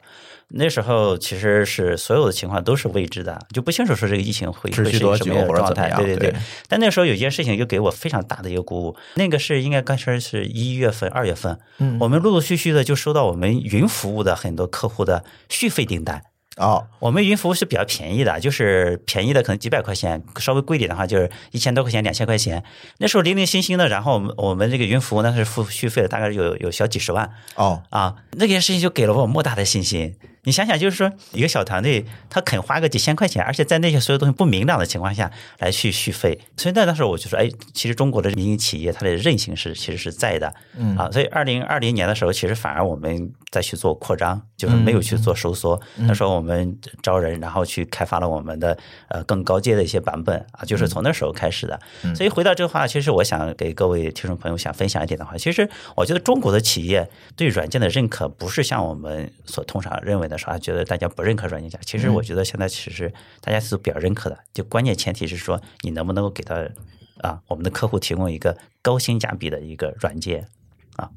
[0.56, 5.90] 那时候其实是所有的情况都是未知的，就不清楚说这个疫情会会是什么样的状态。
[5.92, 6.36] 对对对。
[6.68, 8.96] 但那时候有件事情就给我非常大的一个鼓舞。
[9.16, 16.22] 那个是应该刚才是一月份、二月份，嗯，我们陆陆续续的就收到我们云服务的很多客户的续费订单。
[16.58, 22.64] 哦，我们云服务是比较便宜的，就是便宜的可能几百块钱，稍微贵点的话就是一千多块钱、两千块钱。
[23.00, 27.28] 那时候零零星星的，然后我们我们这个云服务那是付续费的，大概有有小几十万。
[27.56, 30.16] 哦啊，那件事情就给了我莫大的信心。
[30.46, 45.80] 你想想，就是说一个小团队，他肯花个几千块钱，而且在那些所有东西不明朗的情况下来去续费，所以那当时我就说，哎，其实中国的民营企业它的韧性是其实是在的，嗯啊，所以二零二零年的时候，其实反而我们再去做扩张，就是没有去做收缩。
[45.96, 48.78] 那时候我们招人，然后去开发了我们的
[49.08, 51.80] 呃更高阶的一些版本啊，就是从那时候开始的。
[52.14, 60.33] 所以回到这个话，其实我想给各位听众朋友想分享一点的话，其实我觉得中国的企业对软件的认可不是像我们所通常认为的。
[60.38, 64.38] 时候，觉得大家不认可软件价，其实我觉得现在其实大家是比较认可的。
[64.54, 66.68] 就关键前提是说，你能不能够给他
[67.22, 70.48] 啊，我们的客户提供一个高性价比的一个软件
[70.98, 71.10] 啊？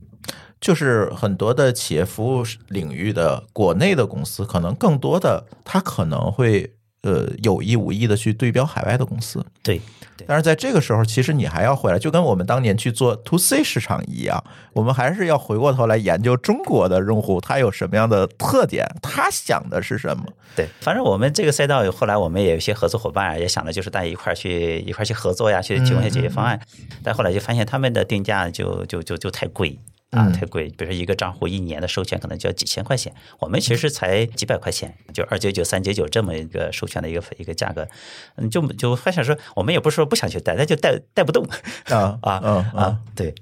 [0.61, 6.76] 就是很多的企业服务领域的国内的公司，可能更多的他可能会
[7.07, 9.45] 呃有意无意的去对标海外的公司。
[9.63, 9.81] 对。
[10.27, 14.43] 但是在这个时候，其实你还要回来，就跟我们当年去做 to C 市场一样，
[14.73, 20.25] 我们还是要回过头来研究中国的用户他有什么样的特点，他想的是什么。
[20.57, 26.59] 对，反正我们这个赛道后来我们也有一些合作伙伴啊，也想的就是大家一块儿去一块儿去合作呀，去提供一些解决方案。
[27.05, 29.79] 但后来就发现他们的定价就就就就太贵。
[30.13, 30.69] 啊，太贵！
[30.71, 37.87] 比如说一个账户一年的授权可能就要几千块钱，我们其实才几百块钱，就二九九、三九九这么一个授权的一个一个价格，
[38.37, 41.45] 嗯，就就还想说，我们也不是说不想去带，那就带带不动
[41.89, 42.33] 啊啊
[42.75, 42.99] 啊！
[43.17, 43.35] 对，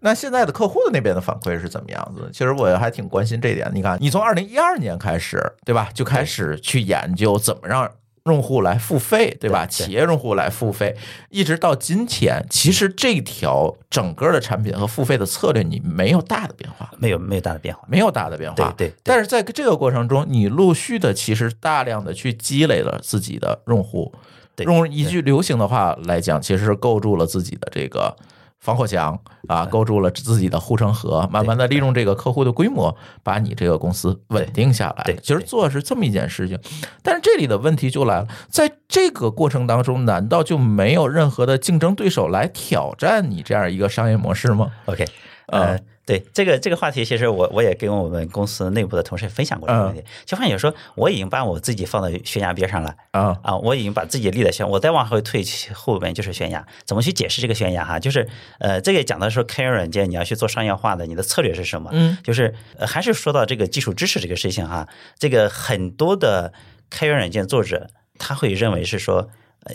[0.00, 2.30] 那现在的客户的那边的反馈是怎么样子？
[2.32, 3.70] 其实我还挺关心这点。
[3.74, 5.90] 你看，你从二零一二年开始，对吧？
[5.92, 7.88] 就开始去研究怎么让。
[8.28, 9.66] 用户来付费，对吧？
[9.66, 10.96] 企业用户来付费，
[11.30, 18.72] 一直到今天，其实这条整个的产品和付费的策略，你没有大的变化，没有没有大的变化，没有大的变化。
[18.76, 24.14] 对，但是在这个过程中，你陆续的其实大量的去积累了自己的用户，
[24.58, 28.16] 用一句流行的话来讲，其实是构筑了自己的这个
[28.60, 35.16] 防火墙啊，构筑了自己的护城河，慢慢的利用这个客户的规模，把你这个公司稳定下来。
[35.22, 36.58] 其实做的是这么一件事情。
[37.02, 45.04] 但是这里的问题就来了，在这个过程当中，难道就没有任何的竞争对手来挑战你这样一个商业模式吗？OK，
[45.46, 45.78] 呃。
[46.08, 50.02] 对这个这个话题，其实我我也跟我们公司内部的同事分享过这个问题。
[50.24, 53.54] 就发现说，我已经把我自己放到悬崖边上了啊啊！
[53.58, 55.44] 我已经把自己立在悬，我再往后退
[55.74, 56.66] 后边就是悬崖。
[56.86, 58.00] 怎么去解释这个悬崖哈？
[58.00, 58.26] 就是
[58.58, 61.90] 呃，这个讲的说开源软件你要去做商业化的，你的策略是什么？
[61.92, 64.88] 嗯，就是还是说到这个技术支持这个事情哈。
[65.18, 66.54] 这个很多的
[66.88, 69.28] 开源软件作者他会认为是说，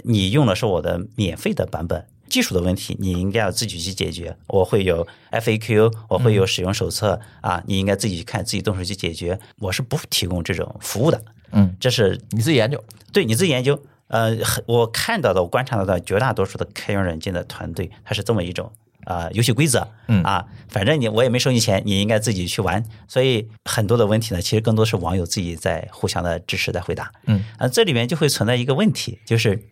[0.03, 2.07] 你用的是我的免费的版本。
[2.29, 4.35] 技术的问题，你应该要自己去解决。
[4.47, 9.39] 我会有 FAQ，我会有使用手册啊，你应该自己去看，自己动手去解决。
[9.59, 11.23] 我是不提供这种服务的。
[11.51, 13.79] 嗯，这是你自己研究，对你自己研究。
[14.07, 18.71] 呃，我看到的，我观察到的绝大多数的开源软件的团队，它是这么一种
[19.05, 19.87] 啊游戏规则。
[20.07, 22.83] 嗯啊，反正你我也没收你钱，你应该自己去玩。
[23.07, 27.11] 所以很多的问题呢，其实更多是网友自己在互相的支持在回答。
[27.25, 29.67] 嗯啊，这里面就会存在一个问题，就是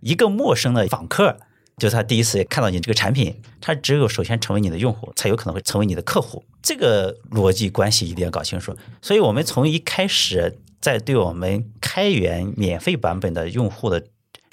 [0.00, 1.38] 一个陌生的访客。
[1.76, 6.44] 就是他第一次看到你这个产品，他只有首先成为你的用户，才有可能会成为你的客户。
[6.62, 8.76] 这个逻辑关系一定要搞清楚。
[9.02, 14.04] 所以我们从一开始在对我们开源免费版本的用户的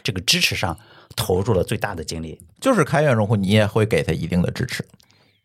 [0.03, 0.77] 这个支持上
[1.15, 2.41] 投入了最大的精力。
[2.59, 4.85] 就是开源用户，你也会给他一定的支持，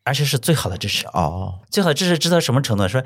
[0.04, 1.60] 而且是最好的支持哦。
[1.70, 2.88] 最好的支持支到什么程度？
[2.88, 3.04] 说。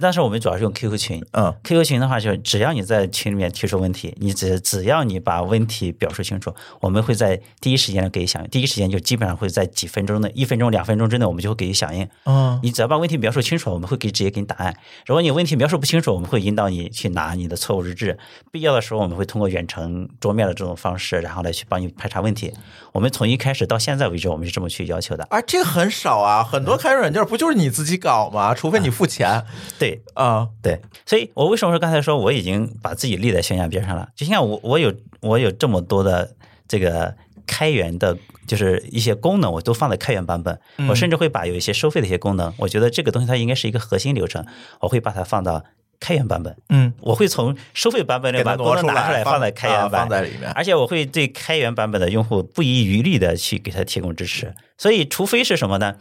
[0.00, 8.48] 但是我们主要是用 QQ 群，嗯，QQ 群的话，就是只要你在群里面提出问题，你只只要你把问题表述清楚，我们会在第一时间给予响应。
[8.48, 12.08] 第一时间就基本上会在几分钟的一分钟、两分钟之内，我们就会给予响应。
[12.24, 14.74] 嗯，你只要把问题描述清楚，我们会给直接给你答案。
[15.06, 18.18] 如果你问题描述不清楚，我们会引导你去拿你的错误日志，
[18.50, 22.52] 必要的时候我们会通过远程桌面的这种方式，然后来去帮你排查问题。
[22.92, 25.24] 我们从一开始到现在为止，我们是这么去要求的。
[25.30, 28.54] 啊，这个很少啊，很多开源软件不就是你自己搞吗？
[28.54, 29.44] 除非你付钱。
[29.78, 30.70] 对啊，对。
[30.70, 34.08] 对，所以我为什么说刚才说我已经把自己立在悬崖边上了？
[34.14, 36.36] 就像我，我有我有这么多的
[36.68, 40.58] 这个开源的，就是一些功能，我都放在开源版本。
[40.88, 44.46] 我甚至会把有一些收费的一些功能，我觉得这个东西它应该是一个核心流程，
[44.80, 45.64] 我会把它放到
[46.00, 46.56] 开源版本。
[46.70, 54.54] 嗯，我会从收费版本里把功能拿出来放在开源版放在里面，而且我会对开源版本的用户不遗余力的去给他提供支持。
[54.76, 55.96] 所以，除非是什么呢？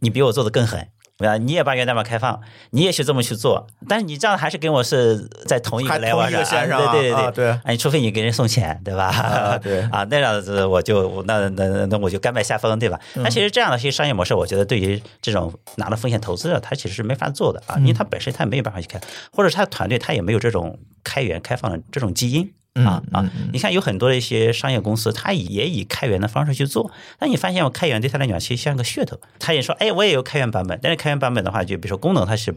[0.00, 0.88] 你比我做的更狠。
[1.16, 1.36] 对吧？
[1.36, 7.60] 你也把源代码开放，你也去这么去做，但是你这样还是跟我是在同一个来往上，对对对对。
[7.64, 9.58] 哎，除非你给人送钱，对吧？
[9.62, 12.98] 对啊，那样子我就那那那我就甘拜下风，对吧？
[13.14, 19.00] 那其实这样的一些商业模式，我觉得对于这种拿了风险投资的，他其实是没法做的啊，因为他本身他也没有办法去开，
[19.32, 22.52] 或者他的团队他也没有这种开源开放的这种基因。
[22.74, 23.30] 啊啊！
[23.52, 26.90] 你看，有很多的一些商业公司，它也以开源的方式去做。
[27.20, 29.20] 那你发现，我开源对他来讲，其实像个噱头。
[29.38, 32.54] 他也说，哎，我也有开源版本，但是开源版本的话，就比如说功能，它是。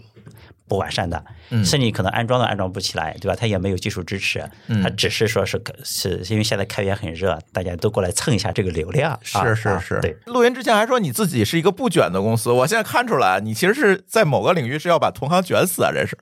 [0.67, 1.23] 不完善的，
[1.63, 3.35] 甚至可能安装都安装不起来，对吧？
[3.35, 4.43] 它也没有技术支持，
[4.83, 9.17] 它只是说是是因为现在开源很热，大家都过来蹭一下这个流量。
[9.23, 10.17] 是是是，对。
[10.25, 15.91] 录音之前还说你自己是一个不卷的公司，我现在看出来，你其实是在某个领域是要把同行卷死啊！
[15.93, 16.17] 这是，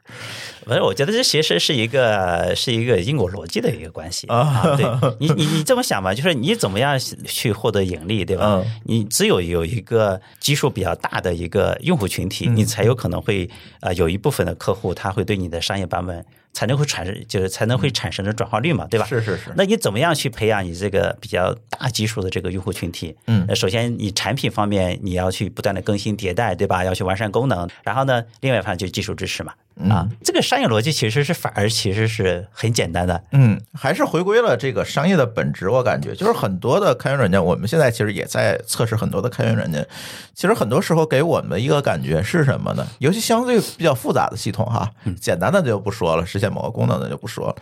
[0.64, 0.82] 不是？
[0.82, 4.76] 我觉得这其实是一个是一个因果逻辑的一个关系啊。
[4.78, 4.86] 对
[5.20, 8.64] 你你你这么想吧，就是你怎么样去获得盈利，对吧？
[8.84, 14.35] 你只有有一个基数比较大的一个用户群体，你才有可能会啊有一部分。
[14.36, 19.06] 分的客户他会对你的商业版本才能会产生，就是才能会产生的转化率嘛，对吧？
[19.06, 19.52] 是是是。
[19.58, 23.14] 那你怎么样去培养你这个比较大基数的这个用户群体？
[23.28, 26.86] 嗯，首先你产品方面你要去不断的更新迭代，对吧？
[26.86, 27.70] 要去完善功能。
[27.84, 29.54] 然后呢，另外一方面就是技术支持嘛。
[29.90, 33.22] 啊，这个商业逻辑其实是反而其实是很简单的。
[33.34, 35.70] 嗯，还是回归了这个商业的本质。
[35.70, 39.86] 我感觉就是很多的开源软件，我们现在其实也在测试很多的开源软件。
[40.34, 42.88] 其实很多时候给我们的一个感觉是什么呢？
[43.00, 44.90] 尤其相对比较复杂的系统哈，
[45.20, 47.56] 简单的就不说了，实现某个功能的就不说了。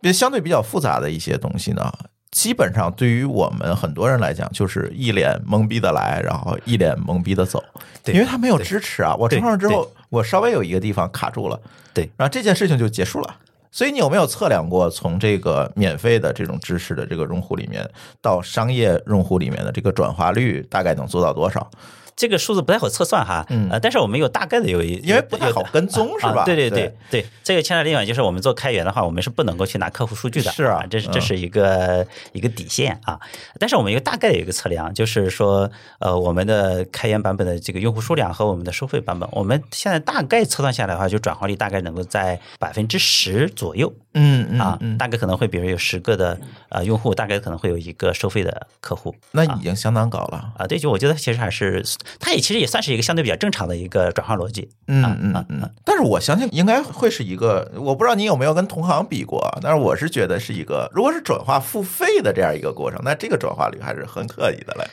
[0.00, 1.92] 别相对比较复杂的一些东西呢，
[2.30, 7.62] 基本上对于我们很多人来讲，就是一脸懵逼的来，然后一脸懵逼的走，
[8.06, 9.14] 因为它没有支持啊。
[9.18, 9.90] 我装上之后。
[10.10, 11.60] 我稍微有一个地方卡住了，
[11.92, 13.36] 对，然后这件事情就结束了。
[13.72, 17.84] 所以你有没有测量过，从这个免费的这种知识的这个用户里面，
[18.22, 21.68] 到商业用户里面的这个转化率大概能做到多少？
[22.16, 26.44] 这个数字不太好测算哈，呃，但是我们有大概的有一，因为不太好跟踪是吧？
[26.44, 33.18] 对对对对，这个牵扯另外就是我们做开源的话，我们是不能够去拿客户数据的，是啊，这是这是一个一个底线啊。
[33.58, 43.92] 但是我们一个大概的一个测量，就是说，呃，我们的开源版本的这个用户数量和我们的收费版本，我们现在大概测算下来的话，就转化率大概能够在百分之十左右。
[44.16, 50.64] 嗯嗯啊，大概可能会，比如有十个的呃用户，大概可能会有一个收费的客户，那已经相当高了啊。
[50.68, 51.84] 对，就我觉得其实还是，
[52.20, 54.68] 它也其实也算是一个相对比较正常的一个转化逻辑。
[54.86, 55.70] 嗯嗯嗯。
[55.84, 64.84] 但是我相信应该会是一个，我不知道你有没有跟同行比过，但是我是觉得是一个，如果是转化付费的这样一个过程，那这个转化率还是很可以的嘞。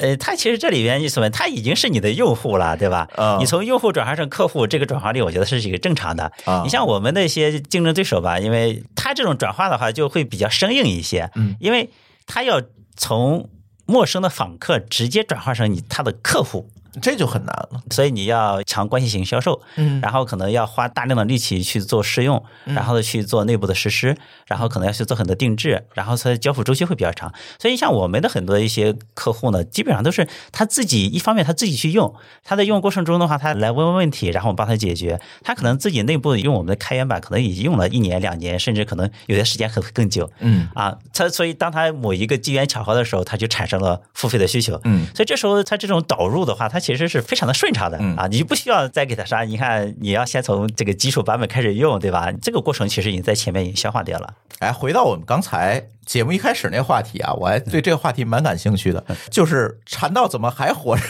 [0.00, 1.28] 呃，它其实这里边什么？
[1.28, 3.06] 它已经是你的用户了，对吧？
[3.38, 6.32] 你从用户转化成客户，这个转化率我觉得是一个正常的。
[6.64, 11.90] 你像我们那些竞争对手吧，因为他这种转化的话就会比较生硬一些，嗯，因为
[12.26, 12.62] 他要
[12.96, 13.48] 从
[13.86, 16.68] 陌生的访客直接转化成你他的客户。
[17.00, 24.16] 这就很难了，所以你要强关系型销售，嗯，然后可能要花大量的力气去做试用，然后去做内部的实施，
[24.46, 27.32] 然后可能要去做很多定制，然后它交付周期会比较长。
[27.58, 32.14] 所以像我们的很多一些客户呢，基本上都是他自己一方面他自己去用，
[32.44, 35.20] 他在用过程中的话，他来问问问题，然后我们帮他解决。
[35.42, 40.68] 他可能自己内部用我们的开源版，可能已经用了一年两年，甚至可能有些时间会更久，嗯。
[40.74, 49.42] 啊，他所以当他某一个机缘巧合的时候，他就产生了付费的需求，嗯，所以这时候他这种导入的话，他其实是非常的顺畅的啊，你就不需要再给他啥。
[49.42, 52.30] 你看，你要先从这个基础版本开始用，对吧？
[52.42, 54.34] 这个过程其实已经在前面已经消化掉了。
[54.58, 61.02] 哎，回到我们刚才节目一开始那话题啊，我还对这个话题蛮感兴趣的，就是禅道怎么还活着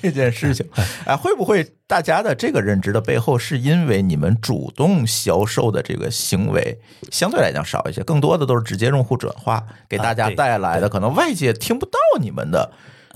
[0.00, 0.66] 这件事情。
[1.04, 6.78] 哎，会不会大家的这个认知的背后，是因为你们主动销售的这个行为
[7.10, 12.72] 相对来讲少一些，更多的都是直接用户转化给大家带来的，可能外界听不到你们的。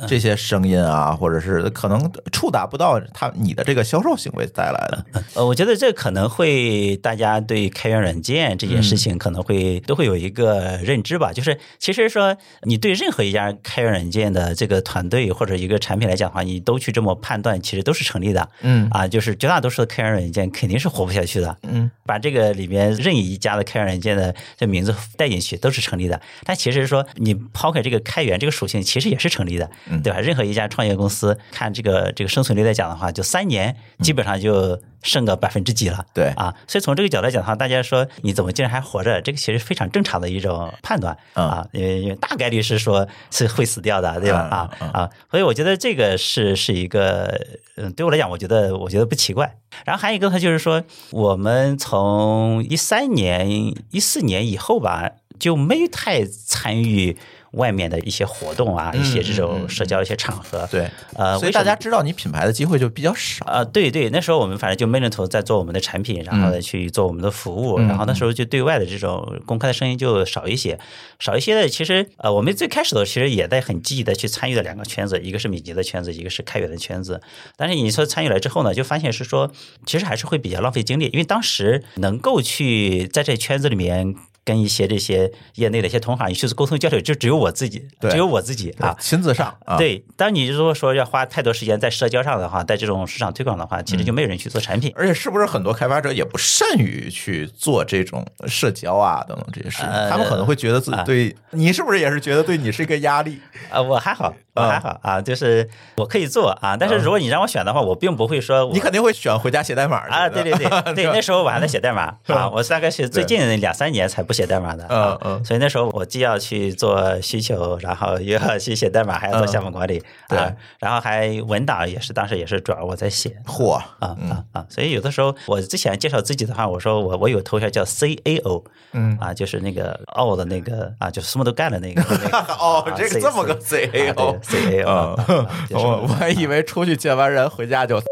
[0.09, 11.33] 这些声音啊，或者是可能触达不到他你的这个销售行为带来的，呃，我觉得这可能会大家对开源软件这件事情可能会都会有一个认知吧。
[11.33, 18.49] 就是其实说你对任何一家开源软件的这个团队或者一个产品来讲的话，你都去这么判断，其实都是成立的。
[18.63, 21.57] 嗯啊，就是绝大多数的开源软件肯定是活不下去的。
[21.63, 26.21] 嗯，把这个里面任意一家的开源软件的这名字带进去都是成立的。
[26.45, 29.71] 但其实说你抛开这个开源这个属性，其实也是成立的。
[30.03, 30.21] 对吧？
[30.21, 36.05] 任何一家创业公司，看这个这个生存率来讲的话，就三年基本上就剩个百分之几了。
[36.15, 39.21] 对啊，所以从这个角度来讲的话，大家说你怎么竟然还活着？
[39.21, 44.39] 这个其实非常正常的一种判断啊，因为大概率是说是会死掉的，对吧？
[44.41, 47.41] 啊啊，所以我觉得这个是是一个，
[47.77, 49.57] 嗯，对我来讲，我觉得我觉得不奇怪。
[49.85, 57.17] 然后还有一个，它就是说，我们从一三年、一四年以后吧，就没太参与。
[57.53, 63.65] 外面的一些活动啊，一些这种社交一些场合，对，呃，所以大家知道你品牌的机会就比较少啊。
[63.65, 70.79] 对对，那时候我们反正就闷着头在做我们的产品，然后呢去做我们的服务，然后那时候就对外的这种公开的声音就少一些，
[71.19, 71.69] 少一些的。
[71.69, 77.21] 其实呃，我们最开始的其实也在很积极的去参与的两个圈子，一个是敏捷的圈子，一个是开源的圈子。
[77.57, 79.53] 但是你说参与了之后呢，就发现是说，
[79.85, 84.15] 其实还是会比较浪费精力，因为当时能够去在这圈子里面。
[84.45, 89.57] 跟一些这些业内的一些同行你去沟通交流，就只有我自己，只有我自己啊，亲自上。
[89.79, 94.93] 对，当你如果说要花太多时间在社交上的话，在这种市场推广的话，其实就没有人去做产品。
[94.97, 99.87] 而且，是不是很多开发者也不善于去做这种社交啊等等这些事情？
[100.11, 103.39] 他们可能会觉得自己对你是不是也是觉得对你是一个压力
[103.71, 103.81] 啊？
[103.81, 105.69] 我还好，我还好啊，就是
[105.99, 106.77] 我可以做啊。
[106.77, 110.29] 但是如果你让我选的话，我并不会说，你肯定会选回家写代码啊。
[110.29, 114.32] 对对对对， 那时候我还在写代码啊，我大概是最近两三年才不。
[114.33, 120.39] 写代码的，嗯嗯，所以那时候我既要去做需求，然后又要去写代码，还要做项目管理，对，
[120.79, 124.17] 然后还文档也是当时也是主要我在写，嚯啊啊
[124.53, 124.67] 啊！
[124.69, 128.63] 所以有的时候我之前介绍自己的话，我说我我有头衔叫 CAO，
[128.93, 132.03] 嗯啊，就是那个奥的那个啊，就什么都干的那个。
[132.59, 138.03] 哦，这个这么个 CAO，CAO， 我我还以为出去见完人回家就。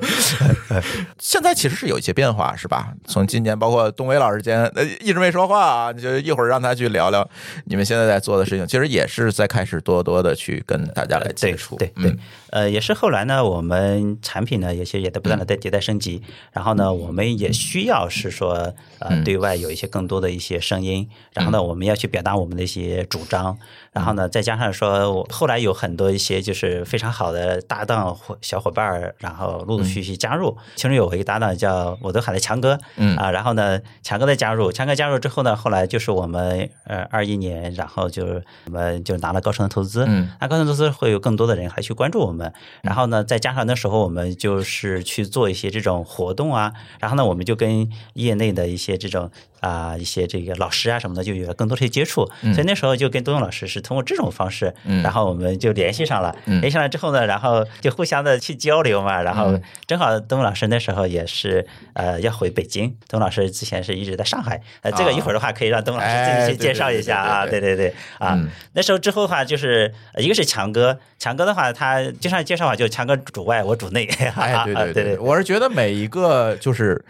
[0.68, 0.82] 哈！
[1.18, 2.92] 现在其实是有一些变化，是吧？
[3.06, 7.28] 从今年，包括东伟老师间，呃，一直没说话啊，就一会儿让他去聊聊
[7.64, 8.66] 你们现在在做的事情。
[8.66, 12.14] 其实也是在开始多多的去跟大家来接触，对对。
[12.50, 16.22] 呃，也是后来呢，我们产品呢，也些也在不断的在迭代升级。
[16.52, 21.08] 然后呢，我们也需要是说，呃，对外有一些更多的一些声音。
[21.34, 23.58] 然后呢，我们要去表达我们的一些主张。
[23.98, 27.60] 然后呢，再加上说，我后来有很多一些就是非常好的。
[27.62, 33.16] 搭档或小伙伴然后陆陆续续加入，其中有一个搭档叫我都喊他强哥，嗯。
[33.16, 38.24] 啊，然后呢，强哥的加入，强哥加入之后呢，后来就是我们呃二一年，然后就
[38.66, 49.30] 我们就拿了高盛的投资，嗯，那高盛投资会有更多的人还去关注我们，然后呢，再加上那时候我们就是去做一些这种活动啊，然后呢，我们就跟业内的一些这种
[49.60, 68.38] 啊一些这个老师啊什么的就有了更多的接触，所以那时候就跟东东老师是通过这种方式，然后我们就联系上了，联系上了之后呢，然后就互相的去交流嘛，然后正好东东老师那时候也是呃要回北京，东老师之前是一直在上海，呃，这个一会儿的话可以让东老师自己去介绍一下啊，对对对啊，
[68.74, 74.04] 那时候之后的话就是一个是强哥，强哥的话他经常介绍嘛就强哥主外我主内，
[74.36, 77.04] 哎对对对，我是觉得每一个就是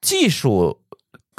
[0.00, 0.79] 技术。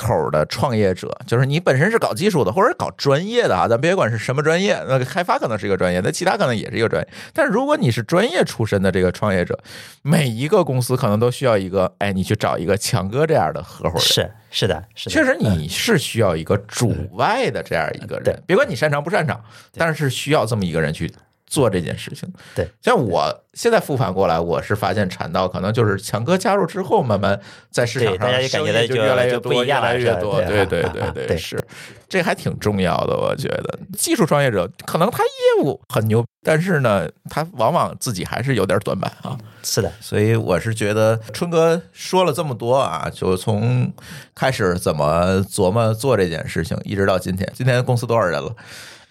[0.01, 7.07] 口的创业者，就是你本身是搞技术的，或者搞专业的啊，咱别管是什么专业，那开发可能是一个专业，那其他可能也是一个专业。
[7.33, 9.57] 但如果你是专业出身的这个创业者，
[10.01, 14.01] 每一个公司可能都需要一个，哎，你去找一个强哥这样的合伙人。
[14.01, 19.39] 是是的，是的，确实你是需要一个主外的这样一个人，别管你擅长不擅长，
[19.73, 21.11] 但是需要这么一个人去。
[21.51, 27.37] 做这件事情，对，像我现在复盘过来，我是发现产道可能就是强哥加入之后，慢慢
[27.69, 30.65] 在市场上生意就越来越多，越来越多，对。
[30.65, 31.59] 对对对，是，
[32.07, 33.79] 这还挺重要的，我觉得。
[33.97, 39.37] 技术创业者可能他业务很牛，但是呢，他往往自己还是有点短板啊。
[39.61, 43.91] 是的，所以我是觉得春哥说了这么多啊，就从
[44.33, 48.55] 开始怎么琢磨做这件事情，一直到今天，今天公司多少人了？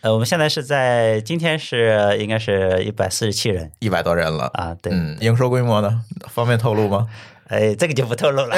[0.03, 4.75] 呃，我们现在是在今天是应该是一百四十七人，一百多人了啊。
[4.81, 6.03] 对，嗯，营收规模呢？
[6.29, 7.07] 方便透露吗？
[7.49, 8.57] 哎，这个就不透露了，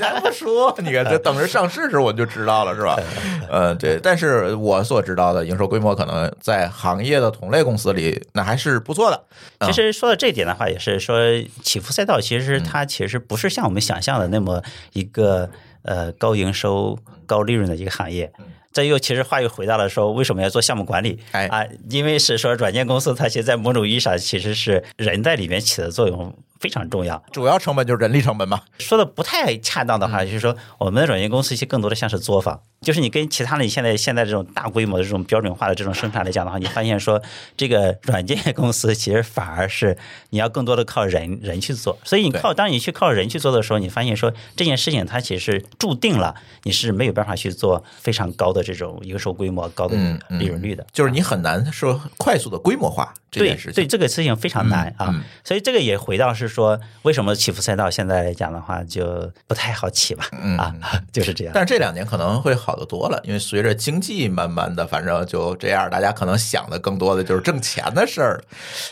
[0.00, 0.74] 咱不说。
[0.78, 2.98] 你看，这等着上市时候我们就知道了，是吧？
[3.48, 4.00] 呃，对。
[4.02, 9.66] 但是我所知道的营收规模，可能在行业的同类公司里，那还是不错的。
[9.66, 11.18] 其实说到这一点的话，也是说
[11.62, 14.62] 起伏赛道，其实它其实不是像我们想象的那么
[14.94, 15.50] 一个
[15.82, 18.32] 呃高营收、高利润的一个行业。
[18.72, 21.18] 这又其实话又回到了说，为什么要做项目管理？
[21.32, 27.20] 哎啊，因为是说软件公司它其实，在某种意义上其实是人在里面起的作用非常重要。
[27.32, 28.60] 主要成本就是人力成本嘛。
[28.78, 37.20] 说的不太恰当的话，就是说我们的软件公司其实更多的像是作坊，就是你跟其他的现在现在这种大规模的这种标准化的这种生产来讲的话，你发现说
[37.56, 39.98] 这个软件公司其实反而是
[40.30, 41.98] 你要更多的靠人人去做。
[42.04, 48.59] 所以你靠当你去靠人去做的时候，你发现说这件事情它其实注定了你是没有办法去做非常高的。
[48.62, 49.96] 这种营收规模高的
[50.28, 55.14] 利润率的，就是你很难说快速的规模化这件事情，对这个事情非常难啊。
[55.44, 60.24] 所以这个也回到是说，为什么起伏赛道现在来讲的话就不太好起吧？
[60.58, 60.74] 啊，
[61.12, 61.52] 就是这样。
[61.54, 68.42] 但是这两年可能会好得多了，因为随着经济慢慢的，反正就这样，大家可能想的更多的就是挣钱的事儿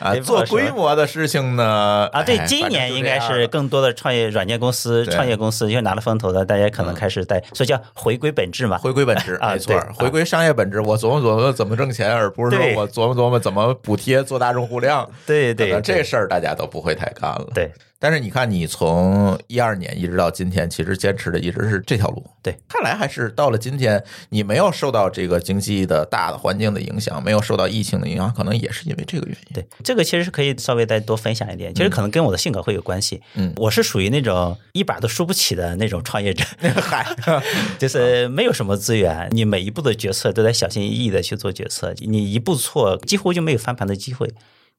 [0.01, 0.15] 啊。
[0.23, 2.09] 做规模的事情呢？
[2.13, 9.57] 啊，对，今年应该是更多的创业软件公司、创业公司因为拿了风投的，大家可能开始在，所以叫回归本质嘛，回归本质 啊。
[9.67, 15.09] 没错，回归商业本质，我琢磨琢磨怎么挣钱，而不是说我琢磨琢磨怎么补贴做大用户量。
[15.27, 17.47] 对对，这事儿大家都不会太干了。
[17.55, 17.71] 对。
[18.01, 22.25] 但是你看，你从一二年一直到今天，其实坚持的一直是这条路。
[22.41, 29.55] 对，看来还是到了今天，你没有受到这个经济的大的环境的影响，没有受到疫情的影响，可能也是因为这个原因。
[29.55, 33.21] 对，这个其实是可以稍微再多分享一点，其实可能跟我的性格会有关系。
[33.35, 36.45] 嗯，我是属于那种一把都输不起的那种创业者。
[36.81, 37.05] 嗨，
[37.81, 44.31] 就是没有什么资源，你每一步的决策都在小心翼翼的去做决策，你一步错，几乎就没有翻盘的机会。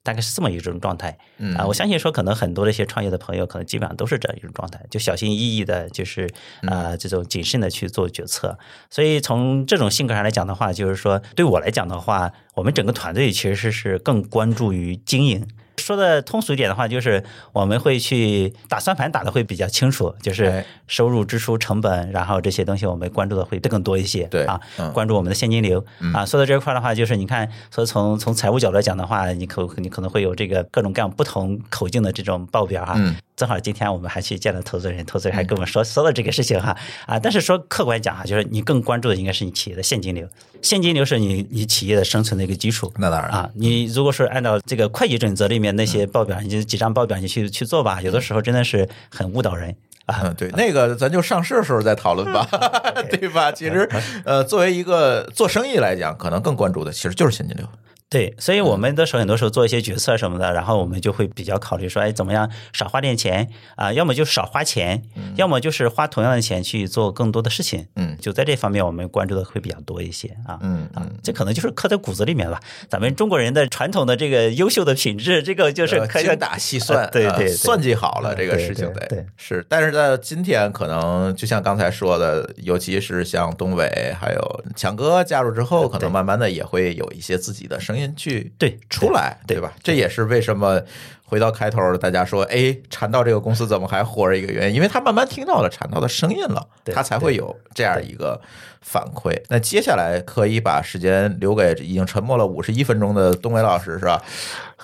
[0.02, 1.18] 大概是这么一种状态
[1.58, 6.30] 啊，我相信说可能很多的一些创业的朋友，可能基本上都是这样一种状态，就小心翼翼的，就是
[6.68, 8.58] 啊这种谨慎的去做决策。
[8.90, 15.48] 所以从这种性格上来讲的话，就是说对我来讲的话，我们整个团队其实是更关注于经营。
[15.90, 24.26] 说的通俗一点的话，就是我们会去打算盘，打的会比较清楚，就是收入、支出、成本，然后这些东西我们关注的会更多一些。
[24.26, 24.62] 对啊，
[24.94, 25.84] 关注我们的现金流
[26.14, 26.24] 啊。
[26.24, 32.96] 说到这一块的话，就是你看，说从从财务角度来讲的话，你可你可能会有这个各种各样不同口径的这种报表哈。
[33.40, 36.76] 正好今天我们还去见了投资人，投资人还跟我们说说了这个事情哈
[37.06, 37.18] 啊。
[37.18, 40.28] 但是说客观讲哈，就是你更关注的应该是你企业的现金流，
[40.62, 42.92] 现金流是你你企业的生存的一个基础。
[42.98, 49.74] 那当然啊，你如果说按照这个会计准则里面那些报表，你就几张报表你去去做吧，有的时候真的是很误导人
[50.06, 50.20] 啊。
[50.26, 52.46] 嗯，对，那个咱就上市的时候再讨论吧，
[53.10, 53.54] 对吧？
[53.54, 53.90] 其实
[54.26, 57.66] 呃，作为一个做生意来讲，可能更关注的其实就是现金流。
[58.10, 63.94] 对，所以我们的时候很多时候做一些决策什么的，然后我们就会比较考虑说，哎，怎么样少花点钱啊？
[63.94, 65.04] 要么就少花钱，
[65.36, 67.86] 要么就是花同样的钱去做更多的事情。
[67.98, 70.58] 嗯，就在这方面我们关注的会比较多一些啊。
[70.62, 72.60] 嗯啊，这可能就是刻在骨子里面吧。
[72.90, 79.64] 咱们中国人的传统的这个优秀的品质，这个就是精打细算，对对，算计好了这个事情对是。
[79.70, 89.74] 但是在今天，可能就像刚才说的，尤其是像东伟还有强哥加入之后，可能慢慢的也会有一些自己的声音去对出来，对吧？
[89.84, 90.82] 这也是为什么
[91.30, 98.42] 回到开头大家说，哎，禅道这个公司怎么还活着一个原因，因为他慢慢听到了禅道的声音了，他才会有这样一个
[98.82, 99.40] 反馈。
[99.48, 104.20] 那接下来可以把时间留给已经沉默了五十一分钟的东伟老师，是吧？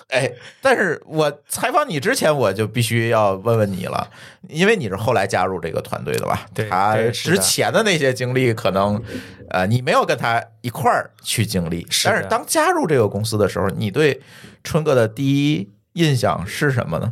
[0.10, 0.32] 哎，
[0.62, 4.08] 但是我采访你之前，我就必须要问问你了，
[4.48, 6.46] 因为你是后来加入这个团队的吧？
[6.54, 9.02] 对他之前的那些经历，可能
[9.50, 11.88] 呃，你没有跟他一块儿去经历。
[12.04, 14.22] 但是当加入这个公司的时候，你对
[14.64, 17.12] 春哥的第一印象是什么呢？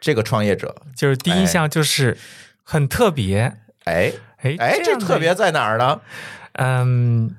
[0.00, 2.16] 这个创业者就是第一印象就是
[2.64, 3.56] 很特别。
[3.84, 6.00] 哎哎哎，这特别在哪儿呢？
[6.54, 7.36] 嗯。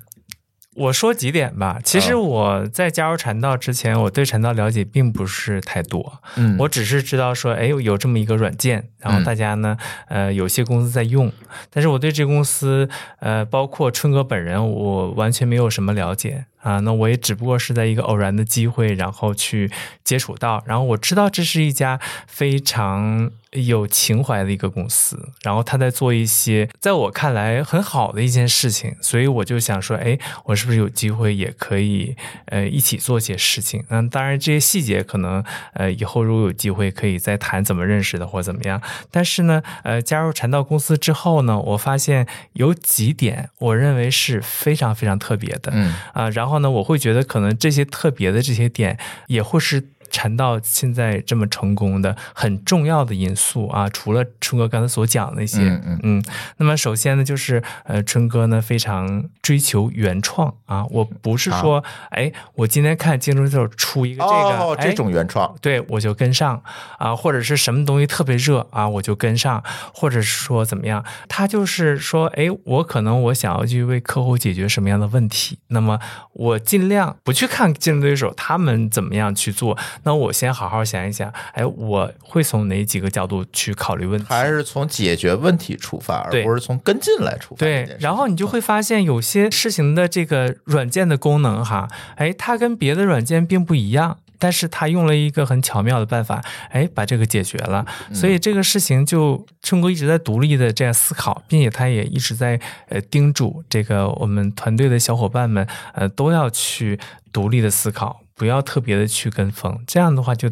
[0.76, 1.80] 我说几点吧。
[1.84, 6.22] 其实我在加入禅道之前，我对禅道了解并不是太多。
[6.36, 9.76] 嗯，我只是知道说，哎，有这么一个软件，然后大家呢，
[10.06, 11.30] 呃，有些公司在用。
[11.70, 16.80] 但是我对这公司，呃，包括春哥本人，我完全没有什么了解啊。
[16.80, 19.70] 那我也只不过是在一个偶然的机会，然后去
[20.04, 23.30] 接触到，然后我知道这是一家非常。
[23.52, 33.84] 有情怀的一个公司，然后他在做一些在我看来很好的一件事情，所以我就想说，哎，我是不是有机会也可以呃一起做些事情？
[33.88, 35.42] 嗯，当然这些细节可能
[35.74, 38.80] 呃以后如果有机会可以再谈怎么认识的或怎么样。
[39.10, 48.96] 但是呢，呃，加入禅道公司之后呢，我发现有几点我认为是非常非常特别的，嗯啊，然后呢，我会觉得可能这些特别的这些点
[49.26, 49.88] 也会是。
[50.10, 56.24] 禅道现在这么成功的很重要的因素啊，除了春哥刚才所讲的那些，嗯嗯，
[56.58, 66.62] 那么首先呢，就是呃，春哥呢非常追求原创啊，我不是说，哎，我今天看竞争对手出一个这个，这种原创，对我就跟上
[66.98, 69.62] 啊，或者是什么东西特别热啊，我就跟上，
[69.94, 75.98] 或者是说怎么样，他就是说，哎，我可能我想要去为客户解决什么样的问题，那么
[76.32, 79.76] 我尽量不去看竞争对手他们怎么样去做。
[80.02, 84.26] 那我先好好想一想，哎，我会从哪几个角度去考虑问题？
[84.28, 87.58] 还是从解决问题出发，而不是从跟进来出发？
[87.58, 97.84] 对，然后你就会发现有些事情的这个软件的功能，哈，哎，它跟别的软件并不一样，但是它用了一个很巧妙的办法，哎，把这个解决了。
[98.14, 106.98] 所以这个事情就春哥一直在独立的这样思考，并且他也一直在呃叮嘱这个我们团队的小伙伴们，呃，都要去
[107.32, 108.22] 独立的思考。
[108.40, 110.50] 不要特别的去跟风，这样的话就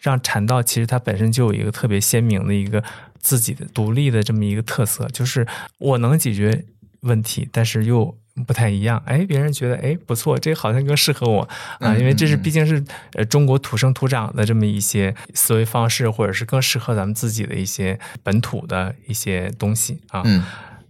[0.00, 2.82] 让禅道其实它本身就有一个特别鲜明的一个
[3.20, 6.64] 自己的独立的这么一个特色，就是我能解决
[7.00, 8.16] 问题，但是又
[8.46, 9.02] 不太一样。
[9.04, 11.46] 哎，别人觉得哎不错，这好像更适合我
[11.78, 12.82] 啊，因为这是毕竟是
[13.12, 20.22] 呃中国土生土长的这么一些思维方式，或者是更适合咱们自己的一些本土的一些东西啊。
[20.24, 20.42] 嗯，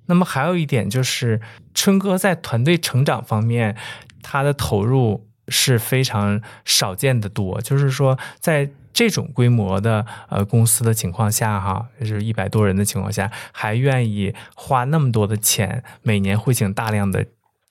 [0.07, 1.40] 那么还有一点就是
[1.74, 3.76] 春哥在团队成长方面，
[4.22, 5.26] 他的投入。
[5.49, 17.26] 是非常少见的多，就是说，在这种规模的呃公司的情况下，哈，就是一百多人的情况下，还愿意花那么多的钱，每年会请大量的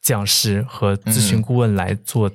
[0.06, 2.32] 讲师和咨询顾问来做。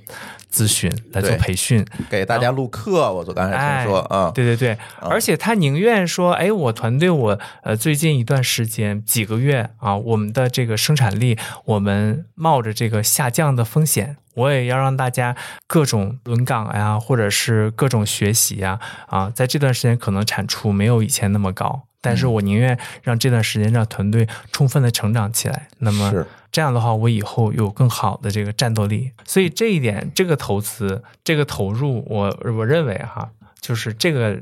[0.53, 3.12] 咨询来做培训，给大家录课。
[3.12, 15.37] 我昨刚才听说，啊，对对对，而且他宁愿说，哎，我团队我呃最近一段时间几个月啊，我们的这个生产力，我们冒着这个下降的风险，我也要让大家
[15.68, 25.68] 各种轮岗呀，或者是各种学习呀，啊，在这段时间可能产出没有以前那么高，但是我宁愿让这段时间让团队充分的成长起来。
[25.79, 26.27] 那么。
[26.51, 29.12] 这样的话，我以后有更好的这个战斗力。
[29.24, 33.30] 所以这一点，这个投资，这个投入，我我认为哈，
[33.61, 34.40] 就是这个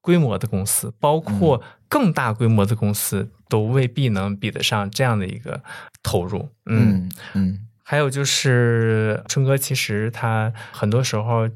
[0.00, 5.62] 规模的公司，包括更大规模的公司，都未必能比得上这样的一个
[6.02, 6.48] 投入。
[6.66, 7.66] 嗯嗯。
[7.82, 11.48] 还有就是春哥，其实他很多时候。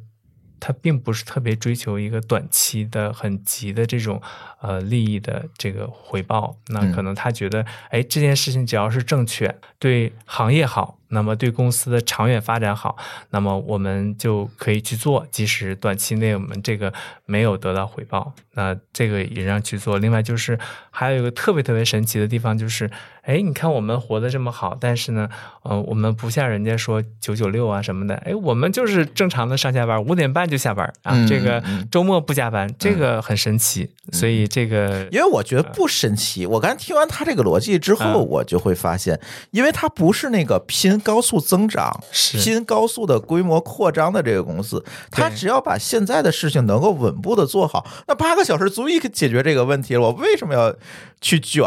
[0.64, 4.22] 他并不是特别追求一个短期的、很急的这种
[4.60, 6.56] 呃利益的这个回报。
[6.68, 12.96] 那可能他觉得，哎，这件事情只要是正确，对行业好，那么对公司的长远发展好，
[13.30, 16.92] 那么我们就可以去做，即使短期内我们这个
[17.26, 19.98] 没有得到回报，那这个也让去做。
[19.98, 20.58] 另外就是
[20.90, 22.90] 还有一个特别特别神奇的地方，就是
[23.22, 25.28] 哎，你看我们活得这么好，但是呢，
[25.62, 33.90] 呃，我们不像人家说九九六啊什么的，哎，我们就是正常的上下班，五点半就下班啊，这个周末不加班，这个很神奇。
[34.12, 36.44] 所以这个，因为我觉得不神奇。
[36.44, 41.01] 我刚才听完他这个逻辑之后，我就会发现，因为他不是那个拼。
[41.02, 50.00] 高速增长，拼高速的规模扩张的这个公司，它只要把现在的事情能够稳步的做好，那八个小时足以解决这个问题了。
[50.00, 50.74] 我为什么要
[51.20, 51.62] 去卷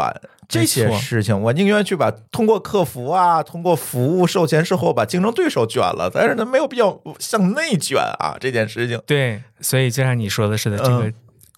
[0.48, 1.40] 这些事情？
[1.40, 9.00] 我宁愿去把通过客服啊，通过服务售前售后把竞争对手卷了，但是呢，没有必要向内卷啊，这件事情。
[9.06, 11.12] 对，所以就像你说的似的，这个。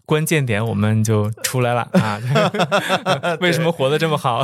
[0.09, 2.19] 关键点我们就出来了啊！
[3.43, 4.43] 为什么活得这么好？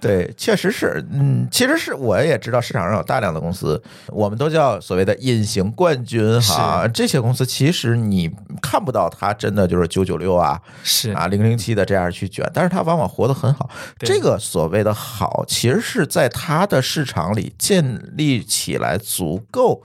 [0.00, 6.88] 对，确实是，嗯，其实是我也知道市场上有大量的公司，我们都叫所谓的隐形冠军哈。
[6.88, 8.28] 这些公司其实你
[8.60, 13.70] 看不到它真的就是九九六啊，是啊零零七的这样去卷，但是它往往活得很好。
[14.00, 19.84] 这个所谓的好，其实是在它的市场里建立起来足够。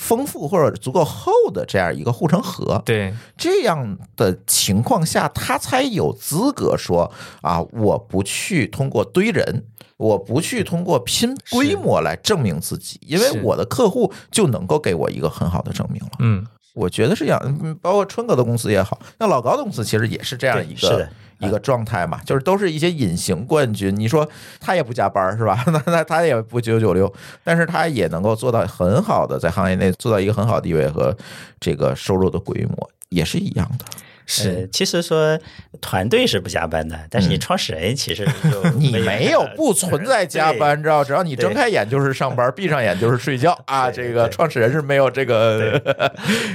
[0.00, 9.64] 丰富或者足够厚的这样一个护城河，对这样的情况下，他才有资格说啊，我不去通过堆人，
[9.98, 16.10] 我不去通过拼规模来证明自己，因为我的客户就能够给我一个很好的证明了。
[16.20, 21.08] 嗯，我觉得是这样，包括春哥的公司也好，那老高的公司其实也是这样一个。
[21.40, 23.94] 一个状态嘛，就是都是一些隐形冠军。
[23.94, 24.28] 你说
[24.60, 25.62] 他也不加班是吧？
[25.68, 27.12] 那那他也不九九六，
[27.42, 31.16] 但是他也能够做到很好的在行业内做到一个很好的地位和
[31.58, 33.84] 这个收入的规模，也是一样的。
[34.26, 35.36] 是，其实说
[35.80, 41.02] 团队是不加班的，但是你创始人其实就 你没有不存在加班，知道？
[41.02, 43.90] 只要你睁开眼就是上班，闭上眼就是睡觉 啊。
[43.90, 45.80] 这个创始人是没有这个，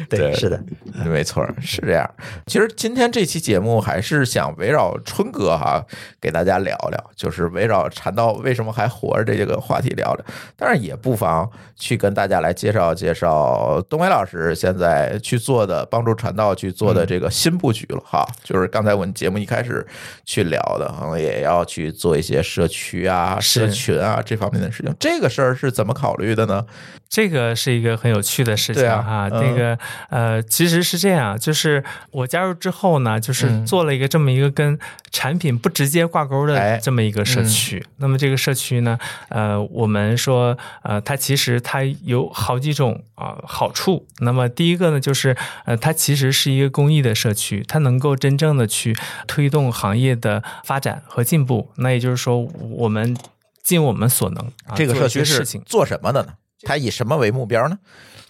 [0.09, 0.63] 对， 是的，
[1.03, 2.09] 没错，是这样。
[2.45, 5.85] 其实今天这期节目还是想围绕春哥哈
[6.21, 10.25] 给大家聊聊，就是围绕禅道为什么还活着这个话题聊聊。
[10.55, 17.54] 但是也不妨去跟大家来介绍介绍东伟老师现在去做的帮助禅道去做的这个新。
[17.57, 19.85] 布局了哈，就是刚才我们节目一开始
[20.25, 24.95] 去聊的，可能也要去做一些社区啊、社群啊这方面的事情。
[24.99, 26.65] 这个事儿是怎么考虑的呢？
[27.07, 29.27] 这个是一个很有趣的事情哈。
[29.31, 29.77] 那个
[30.09, 34.77] 呃，其实是这样，就是我加入之后呢，就是做了一个这么一个跟
[35.11, 37.85] 产品不直接挂钩的这么一个社区。
[37.97, 38.97] 那么这个社区呢，
[39.29, 44.05] 呃，我们说呃，它其实它有好几种啊好处。
[44.19, 45.35] 那么第一个呢，就是
[45.65, 47.63] 呃，它其实是一个公益的社区。
[47.67, 48.95] 它能够真正的去
[49.27, 53.15] 推动行业的发展和进步，那也就是说，我们
[53.63, 54.51] 尽我们所能。
[54.75, 56.33] 这个社区是做什么的呢？
[56.63, 57.79] 它以什么为目标呢？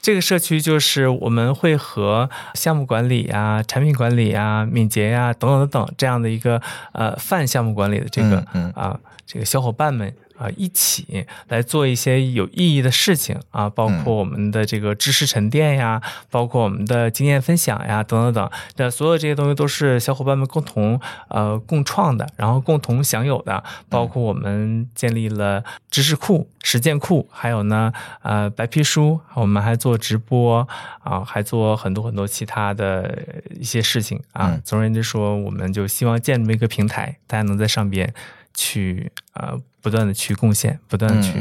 [0.02, 6.62] 这个社区就是我们会和项目管理呀、产品管理呀、敏捷呀等等等等这样的一个
[6.94, 8.38] 呃泛项目管理的这个
[8.76, 10.16] 啊这个小伙伴们。
[10.38, 18.52] 啊，一起来做一些有意义的事情啊，包括我们的这个知识沉淀呀，包括我们的经验分享呀，等等等。
[18.76, 23.64] 那所有这些东西都是小伙伴们共同呃共创的，然后共同享有的。
[23.88, 30.68] 包括我们建立了知识库、实践库，还有呢呃白皮书，我们还做直播
[31.04, 33.18] 啊，还做很多很多其他的
[33.58, 34.60] 一些事情啊。
[34.66, 38.14] 总而言之说，我们就希望建这么一个平台，大家能在上边
[38.54, 39.58] 去呃。
[39.86, 41.34] 不断的去贡献，不断的去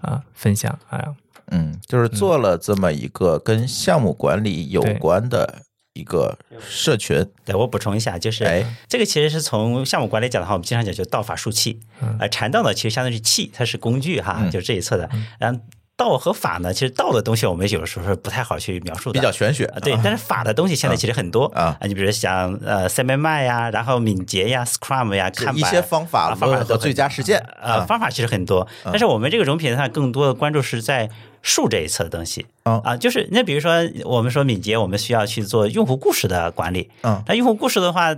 [0.00, 1.14] 啊分享，啊，
[1.50, 5.60] 嗯，就是做了这么一个跟项目管理有关的
[5.92, 7.22] 一个社群。
[7.44, 11.78] 对我补充一下，就是这个其实是从项目管理讲的话，我们经常讲就道法术器，
[12.18, 15.60] 呃，禅道呢其实相当于器，它是工具哈，就这一侧的，然后。
[16.00, 16.72] 道和法呢？
[16.72, 19.66] 其实道的东西我们有的时候是不太好去描述的，比较玄学。
[19.82, 21.76] 对，但是法的东西现在其实很多啊。
[21.82, 28.66] 你比如像呃 c m m 呀，然后敏捷呀，Scrum 呀，看一些方法方法和最佳实践啊，方法其实很多。
[28.84, 31.10] 但是我们这个融品它更多的关注是在
[31.42, 33.72] 术这一侧的东西啊，就是那比如说
[34.04, 36.90] 我们说敏捷，我们需要去做用户故事的管理。
[37.02, 38.16] 嗯，那用户故事的话。